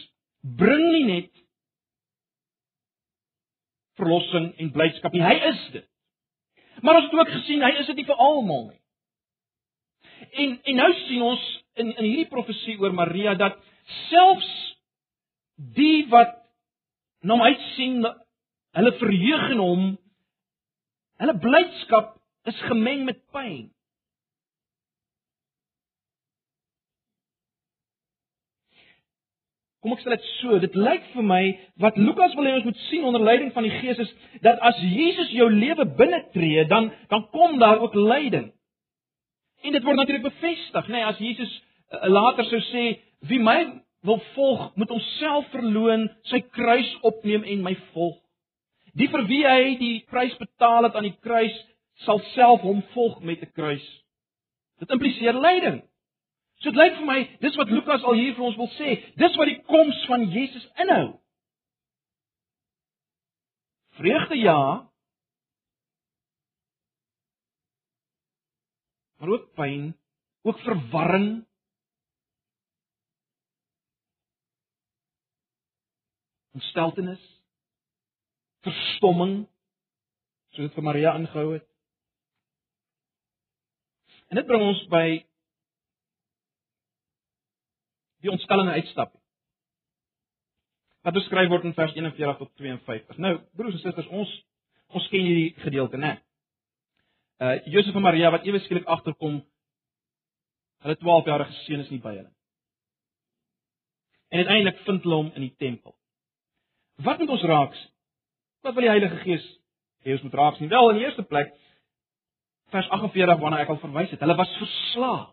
[0.42, 1.32] bring nie net
[3.96, 5.22] verlossing en blydskap nie.
[5.22, 5.86] Hy is dit.
[6.82, 8.80] Maar ons het ook gesien hy is dit nie vir almal nie.
[10.32, 13.58] En en nou sien ons in in hierdie profesie oor Maria dat
[14.08, 14.52] selfs
[15.56, 16.36] die wat
[17.22, 18.04] na hom uitsien
[18.76, 19.86] hulle verheug in hom
[21.22, 22.12] hulle blydskap
[22.46, 23.66] is gemeng met pyn.
[29.86, 31.40] Kom ek stel dit so, dit lyk vir my
[31.82, 34.80] wat Lukas wil hê ons moet sien onder leiding van die Gees is dat as
[34.82, 38.48] Jesus jou lewe binnetree, dan dan kom daar ook lyding.
[39.62, 41.52] En dit word natuurlik bevestig, nê, nee, as Jesus
[41.94, 42.84] uh, later sou sê
[43.30, 43.60] wie my
[44.06, 48.18] wil volg, moet homself verloën, sy kruis opneem en my volg.
[48.98, 51.54] Die vir wie hy die prys betaal het aan die kruis,
[52.04, 54.04] sal self hom volg met 'n kruis.
[54.78, 55.82] Dit impliseer lyding.
[56.60, 58.96] So dit lyk vir my, dis wat Lukas al hier vir ons wil sê.
[59.16, 61.20] Dis wat die koms van Jesus inhou.
[63.96, 64.90] Vreugde ja.
[69.16, 69.96] Maar ook pyn,
[70.42, 71.46] ook verwarring.
[76.52, 77.24] Ontsteltenis.
[78.60, 79.46] Verstomming.
[80.52, 81.75] So dit vir Maria ingehou het.
[84.28, 85.06] En dit bring ons by
[88.24, 89.14] die ontstellende uitstap.
[91.06, 93.18] Wat beskryf word in vers 41 tot 52.
[93.22, 94.32] Nou, broers en susters, ons
[94.96, 96.16] ons ken hierdie gedeelte, né?
[97.42, 99.40] Uh Josef en Maria wat ewe skielik agterkom
[100.86, 102.30] hulle 12 jarige seun is nie by hulle.
[104.30, 105.94] En uiteindelik vind hulle hom in die tempel.
[107.06, 107.82] Wat moet ons raaks?
[108.64, 109.46] Wat wil die Heilige Gees
[110.06, 110.70] hê ons moet raaks nie?
[110.72, 111.52] Wel, in die eerste plek
[112.76, 115.24] vers 48 waarna ek al verwys het, hulle was verslae.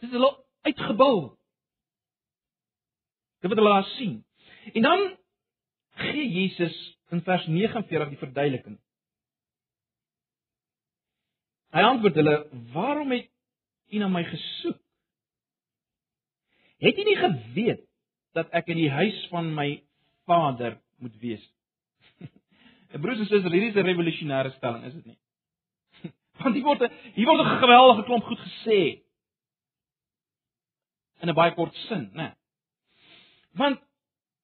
[0.00, 0.30] Dis hulle
[0.66, 1.16] uitgebou.
[3.40, 4.20] Dit wat hulle daar sien.
[4.74, 5.04] En dan
[6.00, 6.76] gee Jesus
[7.14, 8.78] in vers 49 die verduideliking.
[11.70, 12.36] Hy antwoord hulle:
[12.74, 13.30] "Waarom het
[13.90, 14.78] u na my gesoek?
[16.80, 17.86] Het u nie geweet
[18.32, 19.82] dat ek in die huis van my
[20.26, 21.59] Vader moet wees?" En
[22.98, 25.18] broers en susters, hierdie is 'n revolusionêre stelling, is dit nie?
[26.42, 26.82] Want hier word
[27.14, 28.80] hier word 'n geweldige klomp goed gesê
[31.22, 32.34] in 'n baie kort sin, né?
[33.54, 33.80] Want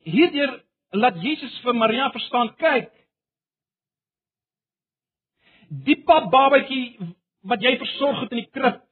[0.04, 2.90] hierdeur laat Jesus vir Maria verstaan, kyk.
[5.68, 6.98] Die pap babatjie
[7.42, 8.82] wat jy versorg het in die krib,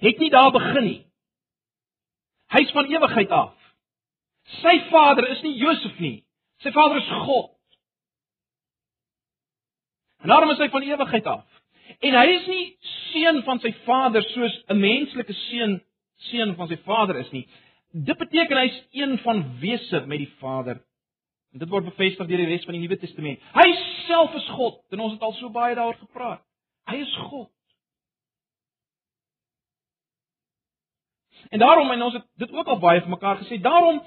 [0.00, 1.00] het nie daar begin nie.
[2.50, 3.54] Hy's van ewigheid af.
[4.60, 6.24] Sy vader is nie Josef nie.
[6.62, 7.52] Sy vader is God.
[10.20, 11.46] En daarom is hy van ewigheid af.
[12.00, 12.64] En hy is nie
[13.10, 15.80] seun van sy vader soos 'n menslike seun
[16.30, 17.48] seun van sy vader is nie.
[17.90, 20.82] Dit beteken hy's een van wese met die Vader.
[21.52, 23.40] En dit word bevestig deur die res van die Nuwe Testament.
[23.56, 23.66] Hy
[24.06, 26.44] self is God en ons het al so baie daaroor gepraat.
[26.86, 27.50] Hy is God.
[31.50, 33.58] En daarom en ons het dit ook al baie vir mekaar gesê.
[33.58, 33.98] Daarom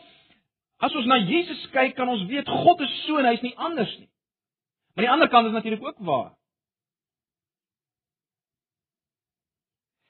[0.83, 3.91] as ons na Jesus kyk, kan ons weet God is so en hy's nie anders
[3.99, 4.07] nie.
[4.93, 6.33] Maar die ander kant is natuurlik ook waar.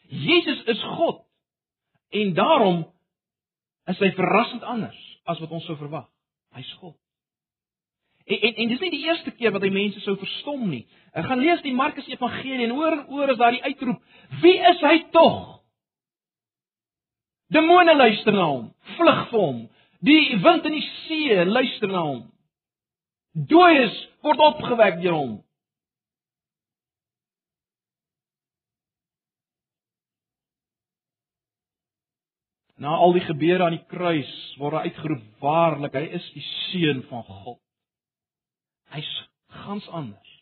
[0.07, 1.25] Jesus is God.
[2.09, 2.93] En daarom
[3.85, 6.09] is hy verrassend anders as wat ons sou verwag.
[6.53, 6.97] Hy's God.
[8.23, 10.83] En en, en dis nie die eerste keer wat hy mense sou verstom nie.
[11.11, 13.99] Ek gaan lees die Markus Evangelie en oor en oor is daar die uitroep:
[14.43, 15.41] Wie is hy tog?
[17.53, 19.59] Demone luister na hom, vlug vir hom.
[20.03, 22.23] Die wind en die see luister na hom.
[23.33, 25.33] Dooies word opgewek deur hom.
[32.77, 37.01] Na al die gebeure aan die kruis word hy uitgeroep waarlik, hy is die seun
[37.09, 37.59] van God.
[38.93, 39.09] Hy's
[39.63, 40.33] gans anders.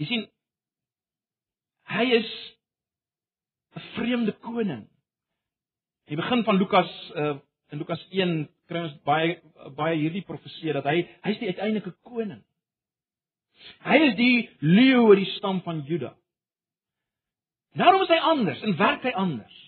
[0.00, 0.26] Jy sien
[1.92, 2.30] hy is
[3.76, 4.88] 'n vreemde koning.
[6.10, 7.38] Die begin van Lukas uh
[7.72, 9.36] in Lukas 1 kry ons baie
[9.76, 12.42] baie hierdie profeseë dat hy hy's die uiteindelike koning.
[13.86, 16.12] Hy is die leeu uit die stam van Juda.
[17.78, 19.58] Daarom is hy anders en werk hy anders.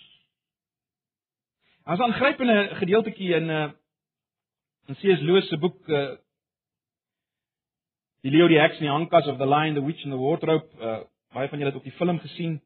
[1.85, 3.65] As aangrypende gedeeltetjie in uh
[4.85, 5.23] in C.S.
[5.25, 6.17] Lewis se boek uh
[8.25, 10.69] Die Leeu die Heks en die Ankas of the Lion the Witch and the Wardrobe,
[10.81, 11.03] uh
[11.37, 12.61] baie van julle het ook die film gesien.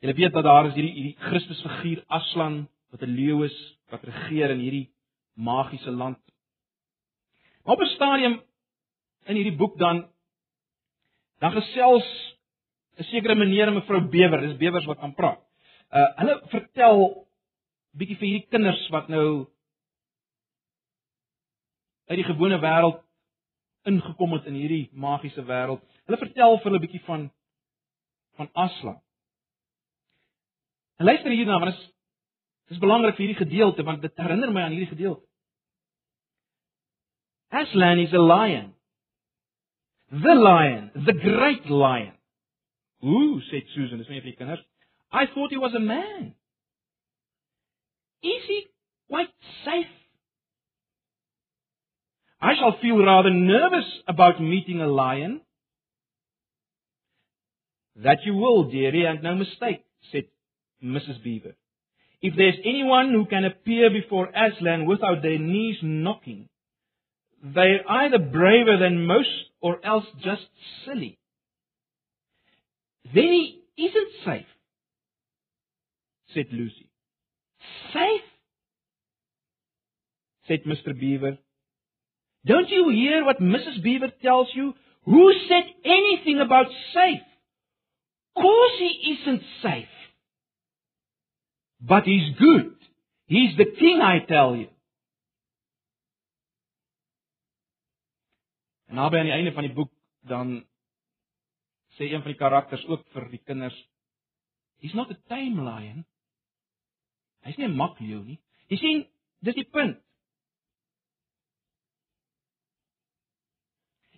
[0.00, 3.56] Julle weet dat daar is hierdie hierdie Christusfiguur Aslan wat 'n leeu is
[3.90, 4.90] wat regeer in hierdie
[5.34, 6.18] magiese land.
[7.64, 8.42] Maar op 'n stadium
[9.26, 10.08] in hierdie boek dan
[11.38, 12.36] dan gesels
[12.98, 15.40] 'n sekere meneer en mevrou Bewer, dis Bewers wat kan praat.
[15.92, 17.26] Uh hulle vertel
[17.92, 19.46] bietjie vir hierdie kinders wat nou
[22.06, 23.02] uit die gewone wêreld
[23.86, 25.82] ingekom het in hierdie magiese wêreld.
[26.06, 27.30] Hulle vertel vir hulle bietjie van
[28.36, 29.00] van Aslan.
[30.96, 31.92] En luister hierna want dit is
[32.72, 35.24] dis belangrik vir hierdie gedeelte want dit herinner my aan hierdie gedeelte.
[37.50, 38.72] Aslan is a lion.
[40.10, 42.14] The lion, the great lion.
[43.04, 44.62] Ooh, said Susan, dis my vir kinders.
[45.12, 46.34] I thought he was a man.
[48.22, 48.66] Is he
[49.08, 49.30] quite
[49.64, 49.92] safe?
[52.40, 55.40] I shall feel rather nervous about meeting a lion.
[57.96, 60.24] That you will, dearie, and no mistake, said
[60.82, 61.22] Mrs.
[61.22, 61.54] Beaver.
[62.22, 66.48] If there's anyone who can appear before Aslan without their knees knocking,
[67.42, 69.28] they're either braver than most
[69.60, 70.42] or else just
[70.84, 71.18] silly.
[73.14, 74.46] Then he isn't safe,
[76.34, 76.90] said Lucy.
[77.92, 78.22] Safe?
[80.48, 80.98] said Mr.
[80.98, 81.38] Beaver.
[82.46, 83.82] Don't you hear what Mrs.
[83.82, 84.74] Beaver tells you?
[85.04, 87.22] Who said anything about safe?
[88.34, 89.88] Course he isn't safe.
[91.80, 92.74] But he's good.
[93.26, 94.68] He's the king, I tell you.
[98.86, 100.64] En naby aan die einde van die boek dan
[101.98, 103.76] sê een van die karakters ook vir die kinders
[104.78, 106.04] He's not a tame lion.
[107.42, 108.38] Hy's nie 'n makleeu nie.
[108.68, 109.06] Jy sien,
[109.40, 109.98] dis die punt.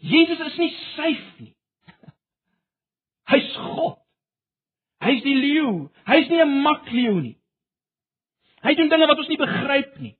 [0.01, 1.55] Jesus is nie syf nie.
[3.33, 3.99] Hy's God.
[5.01, 5.91] Hy's die leeu.
[6.07, 7.38] Hy's nie 'n makleeu nie.
[8.65, 10.15] Hy doen dinge wat ons nie begryp nie.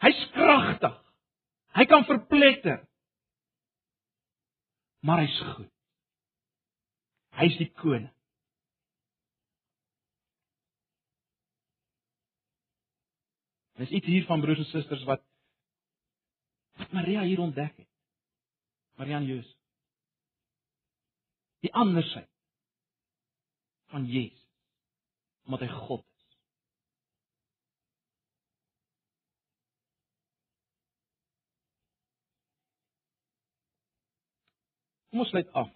[0.00, 0.96] Hy's kragtig.
[1.76, 2.80] Hy kan verpletter.
[5.06, 5.70] Maar hy's goed.
[7.40, 8.10] Hy's die koning.
[13.80, 15.22] Dis iets hier van broers en susters wat
[16.92, 17.88] Maria hier ontdek het.
[19.00, 19.56] Maria en Jesus.
[21.64, 22.28] Die andersheid
[23.92, 24.40] van Jesus
[25.50, 26.10] omdat hy God is.
[35.10, 35.70] Kom ons sluit af.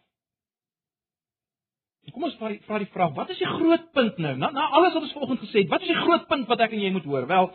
[2.14, 4.34] Kom ons vra die vra die vraag, wat is die groot punt nou?
[4.38, 6.74] Na, na alles wat ons vanoggend gesê het, wat is die groot punt wat ek
[6.76, 7.26] en jy moet hoor?
[7.30, 7.48] Wel,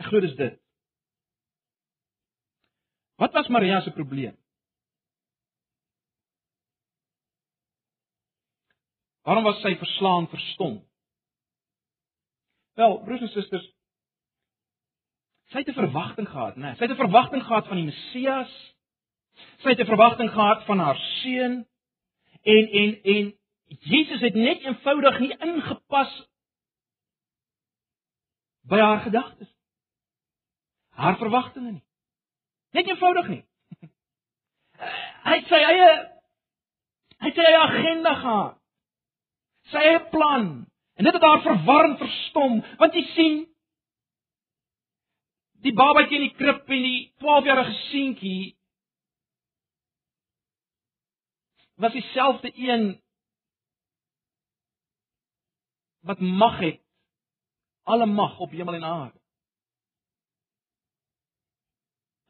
[0.00, 0.56] ek glo dis dit.
[3.18, 4.36] Wat was Maria se probleem?
[9.28, 10.78] Waarom was sy verslaan verstom?
[12.78, 13.66] Wel, broers en susters,
[15.52, 16.70] sy het 'n verwagting gehad, né?
[16.70, 18.52] Nee, sy het 'n verwagting gehad van die Messias.
[19.62, 21.66] Sy het 'n verwagting gehad van haar seun
[22.42, 23.34] en en en
[23.80, 26.28] Jesus het net eenvoudig nie ingepas
[28.62, 29.48] by haar gedagtes.
[30.90, 31.84] Haar verwagtinge nie.
[32.70, 33.44] Net eenvoudig nie.
[35.26, 35.90] Hy het sy eie
[37.18, 38.58] hy het sy eie agenda gehad
[39.72, 40.48] sy eie plan.
[40.98, 43.36] En dit het haar verwarring verstom, want jy sien
[45.62, 48.42] die babatjie in die krib en die 12-jarige seentjie
[51.78, 53.02] was dieselfde een
[56.00, 56.80] wat mag het
[57.82, 59.20] alle mag op hemel en aarde.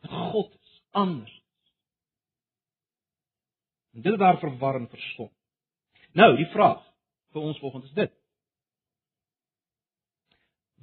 [0.00, 1.42] Dat God is anders.
[3.90, 5.32] En dit het daar verwarring verstom.
[6.12, 6.84] Nou, die vraag
[7.32, 8.12] vir ons volgens is dit.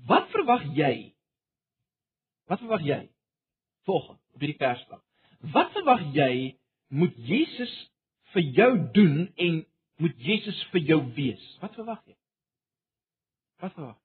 [0.06, 1.16] Wat verwag jy?
[2.46, 3.02] Wat verwag jy
[3.84, 5.02] volgens op hierdie Kersdag?
[5.54, 6.58] Wat verwag jy
[6.88, 7.74] moet Jesus
[8.36, 9.62] vir jou doen en
[10.04, 11.44] moet Jesus vir jou wees?
[11.62, 12.16] Wat verwag jy?
[13.64, 13.98] Wat verwag?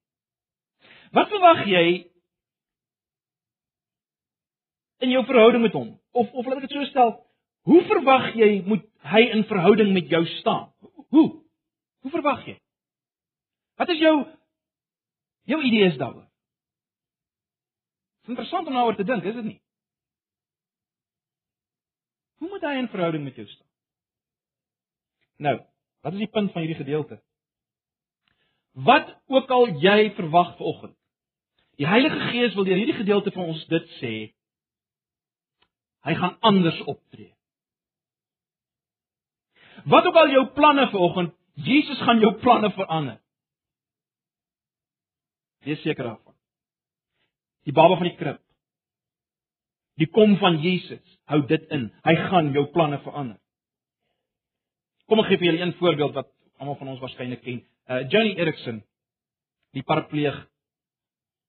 [1.11, 1.87] Wat verwag jy
[5.03, 5.97] in jou verhouding met hom?
[6.15, 7.15] Of of laat ek dit so stel,
[7.67, 10.69] hoe verwag jy moet hy in verhouding met jou staan?
[11.11, 11.29] Hoe?
[12.05, 12.55] Hoe verwag jy?
[13.81, 14.15] Wat is jou
[15.51, 16.29] jou idees daaroor?
[18.21, 19.59] Dit is interessant om daaroor te dink, is dit nie?
[22.41, 23.70] Hoe moet hy in verhouding met jou staan?
[25.41, 25.57] Nou,
[26.05, 27.21] wat is die punt van hierdie gedeelte?
[28.77, 30.97] Wat ook al jy verwag vanoggend.
[31.81, 34.15] Die Heilige Gees wil deur hierdie gedeelte vir ons dit sê.
[36.05, 37.33] Hy gaan anders optree.
[39.89, 43.19] Wat ook al jou planne vanoggend, Jesus gaan jou planne verander.
[45.65, 46.37] Wees seker daarvan.
[47.65, 48.41] Die baba van die krib.
[50.01, 51.91] Die kom van Jesus, hou dit in.
[52.05, 53.41] Hy gaan jou planne verander.
[55.11, 56.29] Kom ek gee vir julle een voorbeeld wat
[56.63, 57.65] almal van ons waarskynlik ken.
[57.91, 58.77] Uh Johnny Erickson,
[59.75, 60.37] die parapleeg.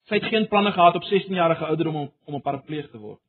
[0.10, 3.22] Sy het geen planne gehad op 16 jarige ouderdom om om 'n parapleeg te word.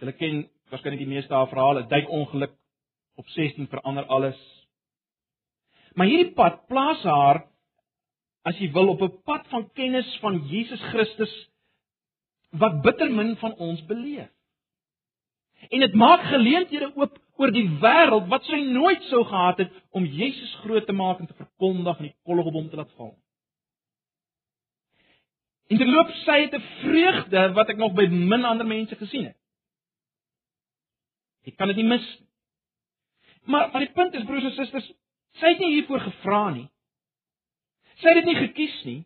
[0.00, 2.56] Julle ken waarskynlik die meeste haar verhale, duik ongeluk
[3.20, 4.40] op 16 verander alles.
[5.94, 7.44] Maar hierdie pad plaas haar
[8.42, 11.50] as jy wil op 'n pad van kennis van Jesus Christus
[12.50, 14.32] wat bitter min van ons beleef.
[15.70, 20.04] En dit maak geleenthede oop oor die wêreld wat sy nooit sou gehad het om
[20.04, 23.14] Jesus groot te maak en te verkondig en die hom te laat val.
[25.72, 29.24] In die loop sy het 'n vreugde wat ek nog by min ander mense gesien
[29.24, 29.36] het.
[31.46, 32.28] Ek kan dit nie mis nie.
[33.44, 34.92] Maar maar die punt is broers en susters,
[35.40, 36.68] sy het nie hiervoor gevra nie.
[38.00, 39.00] Sy het dit nie gekies nie.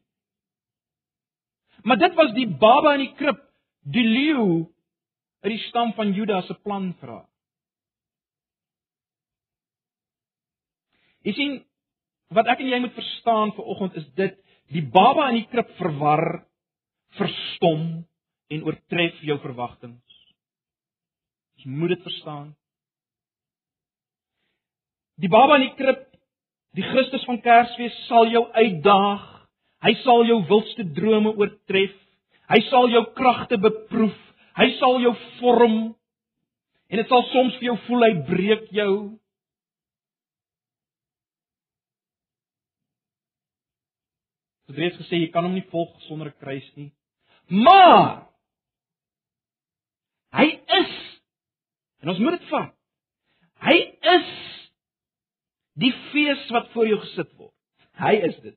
[1.83, 3.39] Maar dit was die baba in die krib,
[3.81, 4.67] die leeu
[5.47, 7.25] uit die stam van Juda se plan haar.
[11.27, 11.55] Jy sien,
[12.35, 14.35] wat ek en jy moet verstaan vir oggend is dit,
[14.75, 16.25] die baba in die krib verwar,
[17.19, 17.87] verstom
[18.51, 20.03] en oortref jou verwagtinge.
[21.63, 22.51] Jy moet dit verstaan.
[25.23, 26.05] Die baba in die krib,
[26.77, 29.25] die Christus van Kersfees sal jou uitdaag.
[29.87, 31.95] Hy sal jou wildste drome oortref.
[32.51, 34.19] Hy sal jou kragte beproef.
[34.57, 35.79] Hy sal jou vorm.
[36.87, 38.93] En dit sal soms vir jou voel hy breek jou.
[44.67, 46.93] Dit reeds gesê jy kan hom nie volg sonder 'n kruis nie.
[47.49, 48.27] Maar
[50.35, 50.47] hy
[50.81, 50.95] is
[52.03, 52.75] en ons moet dit vat.
[53.63, 53.77] Hy
[54.17, 54.33] is
[55.75, 57.55] die fees wat voor jou gesit word.
[57.95, 58.57] Hy is dit.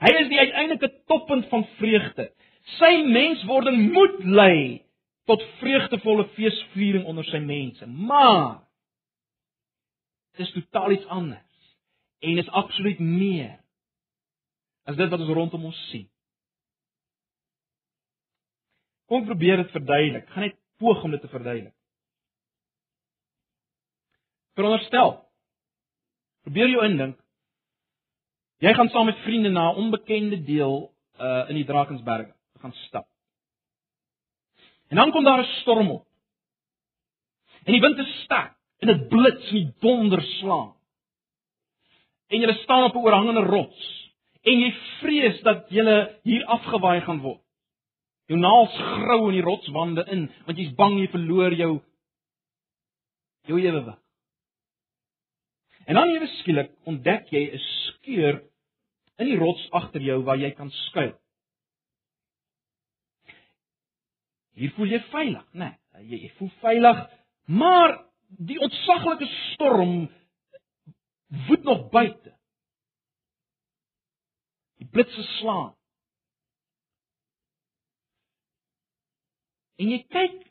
[0.00, 2.30] Hy is die uiteindelike toppunt van vreugde.
[2.78, 4.85] Sy menswording moet lei
[5.26, 7.86] tot vreugdevolle feesviering onder sy mense.
[7.86, 8.62] Maar
[10.36, 11.74] dit is totaal iets anders
[12.18, 13.56] en is absoluut meer
[14.86, 16.06] as dit wat ons rondom ons sien.
[19.10, 20.28] Kom probeer dit verduidelik.
[20.30, 21.74] Gaan net poog om dit te verduidelik.
[24.58, 25.12] Veronderstel.
[26.46, 27.18] Probeer jou indink.
[28.62, 33.08] Jy gaan saam met vriende na 'n onbekende deel uh in die Drakensberge gaan stap.
[34.88, 36.06] En dan kom daar 'n storm op.
[37.64, 40.74] En die wind is sterk en dit blits en die donder slaan.
[42.26, 44.12] En jy staan op 'n oorhangende rots
[44.42, 45.84] en jy vrees dat jy
[46.22, 47.42] hier afgewaai gaan word.
[48.26, 51.82] Jou naels grou in die rotswande in want jy's bang jy verloor jou
[53.46, 53.98] jou ewewig.
[55.86, 58.42] En dan ewe skielik ontdek jy 'n skeur
[59.18, 61.14] in die rots agter jou waar jy kan skuil.
[64.56, 65.74] Hier voel jy veilig, né?
[65.92, 67.02] Nee, jy, jy voel veilig,
[67.52, 67.98] maar
[68.48, 70.06] die ontsaglike storm
[71.46, 72.32] woed nog buite.
[74.80, 75.74] Die blitse slaan.
[79.76, 80.42] En jy kyk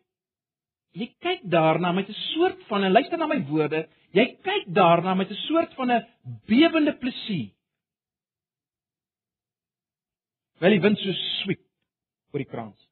[0.96, 5.14] jy kyk daarna met 'n soort van en luister na my woorde, jy kyk daarna
[5.14, 6.06] met 'n soort van 'n
[6.48, 7.52] bewende plesier.
[10.60, 11.66] Wel die wind so swiep
[12.32, 12.85] oor die krans.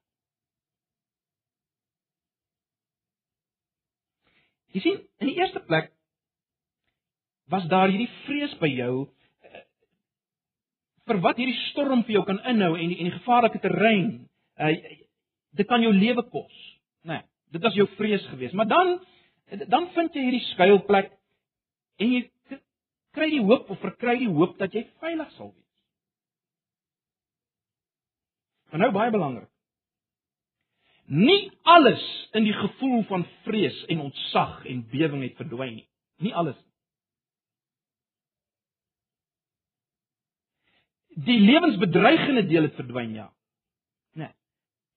[4.74, 5.91] Jy sien, in die eerste plek
[7.51, 8.95] was daar hierdie vrees by jou.
[11.03, 14.24] vir wat hierdie storm vir jou kan inhou en die, en die gevaarlike terrein.
[14.55, 14.71] Uh,
[15.51, 16.53] dit kan jou lewe kos,
[17.03, 17.17] né?
[17.19, 18.99] Nee, dit was jou vrees geweest, maar dan
[19.69, 21.11] dan vind jy hierdie skuilplek
[22.01, 22.21] en jy
[23.13, 25.67] kry die hoop of verkry die hoop dat jy veilig sal wees.
[28.71, 29.53] Maar nou baie belangrik.
[31.06, 35.88] Nie alles in die gevoel van vrees en ontzag en bewering het verdwyn nie.
[36.24, 36.60] Nie alles.
[41.14, 43.28] Die lewensbedreigende deel het verdwyn, ja.
[44.18, 44.32] Nee.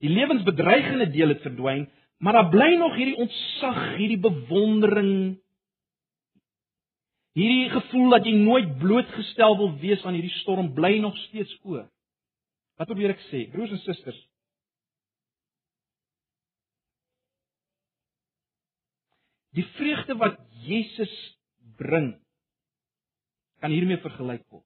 [0.01, 1.89] Die lewensbedreigende deel het verdwyn,
[2.19, 5.37] maar daar bly nog hierdie ontzag, hierdie bewondering,
[7.37, 11.85] hierdie gevoel dat jy nooit blootgestel wil wees aan hierdie storm bly nog steeds oor.
[12.81, 14.23] Wat probeer ek sê, broers en susters?
[19.57, 21.13] Die vreugde wat Jesus
[21.77, 22.13] bring
[23.61, 24.65] kan hiermee vergelyk word.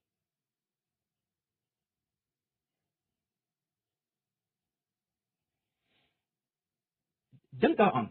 [7.61, 8.09] Dink daaraan.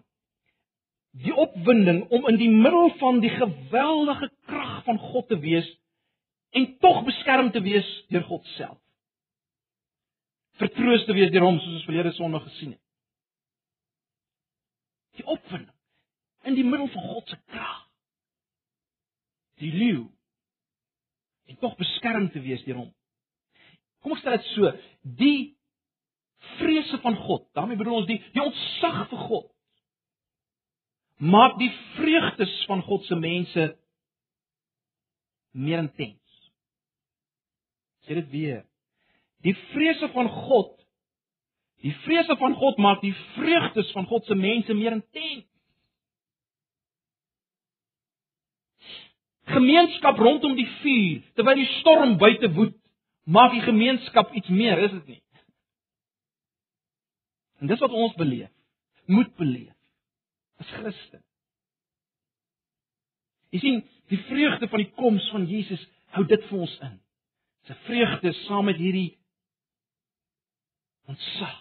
[1.20, 5.68] Die opwinding om in die middel van die geweldige krag van God te wees
[6.56, 8.78] en tog beskerm te wees deur God self.
[10.62, 12.86] Vertroos te wees deur hom soos ons verlede Sondag gesien het.
[15.20, 15.76] Die opwinding
[16.48, 17.86] in die middel van God se krag.
[19.60, 20.08] Die leeu
[21.50, 22.92] en tog beskerm te wees deur hom.
[24.04, 24.70] Kom ons stel dit so,
[25.20, 25.58] die
[26.60, 27.48] vrese van God.
[27.58, 29.50] daarmee bedoel ons die die ontzag vir God.
[31.20, 33.66] Maak die vreugdes van God se mense
[35.52, 36.44] meer intens.
[38.08, 38.62] Sê dit weer.
[39.44, 40.80] Die vrese van God
[41.80, 45.46] Die vrese van God maak die vreugdes van God se mense meer intens.
[49.50, 52.76] Gemeenskap rondom die vuur terwyl die storm buite woed,
[53.30, 55.22] maak die gemeenskap iets meer, is dit nie?
[57.60, 58.52] En dis wat ons beleef,
[59.10, 59.76] moet beleef
[60.62, 61.24] as Christen.
[63.50, 63.80] Jy sien,
[64.12, 65.82] die vreugde van die koms van Jesus
[66.14, 67.00] hou dit vir ons in.
[67.70, 69.18] 'n vreugde saam met hierdie
[71.06, 71.58] ontsag.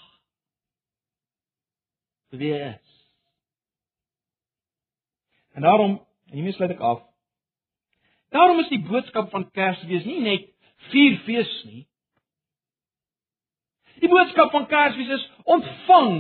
[2.29, 2.95] Wie is?
[5.53, 7.08] En daarom, hiermee sluit ek af.
[8.29, 10.49] Daarom is die boodskap van Kersfees nie net
[10.91, 11.89] vier fees nie,
[13.99, 16.19] Die boodskap van Kersfees is ontvang.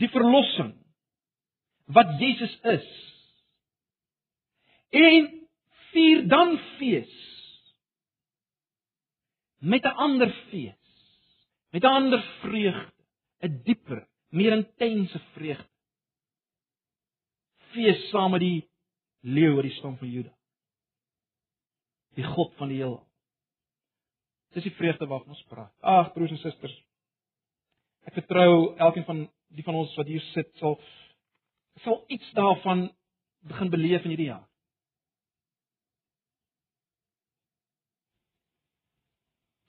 [0.00, 0.72] Die verlossing
[1.92, 2.88] wat Jesus is.
[4.96, 5.28] En
[5.90, 7.16] vier dan fees.
[9.60, 10.94] Met 'n ander fees,
[11.70, 13.04] met 'n ander vreugde,
[13.44, 15.69] 'n dieper, meer intense vreugde.
[17.74, 18.58] Fees saam met die
[19.20, 20.32] leeu oor die stam van Juda.
[22.18, 23.02] Die God van die heelal.
[24.54, 25.72] Dis die vreugde waarvan ons praat.
[25.80, 26.74] Ag broers en susters.
[28.08, 30.78] Ek vertrou elkeen van die van ons wat hier sit sal
[31.84, 32.88] sal iets daarvan
[33.46, 34.46] begin beleef in hierdie jaar.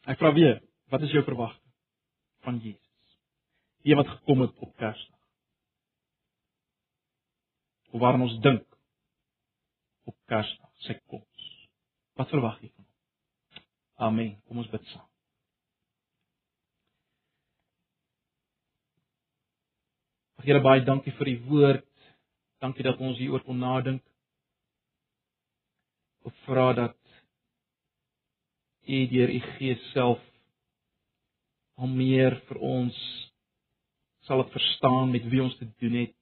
[0.09, 0.57] Ek vra weer,
[0.91, 1.71] wat is jou verwagting
[2.45, 3.17] van Jesus?
[3.85, 5.20] Die wat gekom het op Kersdag.
[7.91, 8.63] Hoe waar ons dink
[10.07, 11.47] op Kersdag, sy koms.
[12.19, 12.91] Wat verwag jy van hom?
[14.07, 14.35] Amen.
[14.47, 15.07] Kom ons bid saam.
[20.41, 21.87] Here baie dankie vir u woord.
[22.63, 24.01] Dankie dat ons hieroor kon nadink.
[26.25, 26.97] Ek vra dat
[28.87, 30.21] u deur u Gees self
[31.81, 32.97] om meer vir ons
[34.27, 36.20] sal dit verstaan met wie ons te doen het.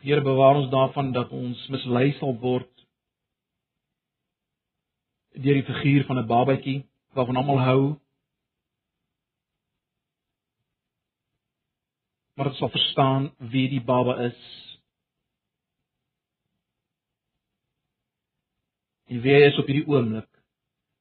[0.00, 2.68] Here bewaar ons daarvan dat ons mislei sal word
[5.36, 6.78] deur die figuur van 'n babatjie
[7.14, 7.82] waarvan almal hou.
[12.34, 14.40] Maar ons sal verstaan wie die baba is.
[19.06, 20.28] En wie is op hierdie oomblik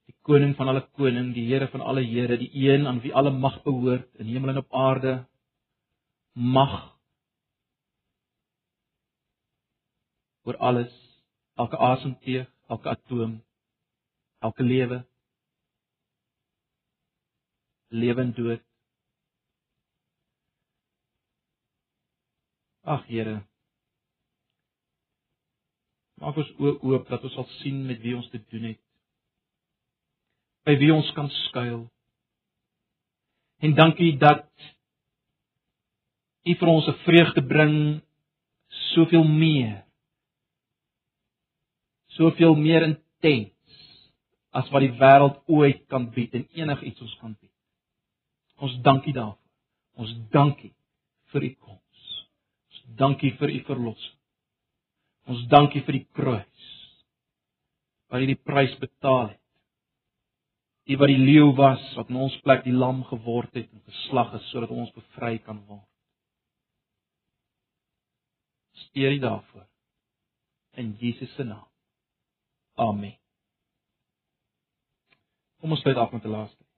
[0.09, 3.31] die koning van alle koning, die Here van alle Here, die een aan wie alle
[3.31, 5.27] mag behoort in hemel en op aarde.
[6.33, 6.98] Mag
[10.49, 10.93] oor alles,
[11.61, 13.35] elke asemteug, elke atoom,
[14.41, 15.03] elke lewe,
[17.93, 18.63] lewe en dood.
[22.89, 23.35] Ag Here,
[26.17, 28.81] maak ons oë oop dat ons sal sien met wie ons te doen het.
[30.65, 31.85] By wie ons kan skuil.
[33.61, 34.47] En dankie dat
[36.49, 38.01] U vir ons 'n vreugde bring
[38.89, 39.88] soveel meer.
[42.19, 43.55] Soveel meer intens
[44.51, 47.53] as wat die wêreld ooit kan bied en enigiets ons kan bied.
[48.59, 49.37] Ons dankie daarvoor.
[49.99, 50.73] Ons dankie
[51.31, 52.07] vir u koms.
[52.67, 54.17] Ons dankie vir u verlossing.
[55.29, 56.71] Ons dankie vir die kruis.
[58.09, 59.43] Wat u die prys betaal het.
[60.89, 64.33] U wat die leeu was wat in ons plek die lam geword het en geslag
[64.39, 65.85] is sodat ons bevry kan word.
[68.89, 69.67] Steer U daarvoor.
[70.81, 71.68] In Jesus se naam.
[72.79, 73.15] Amen.
[75.59, 76.68] Kom ons sluit af met 'n laaste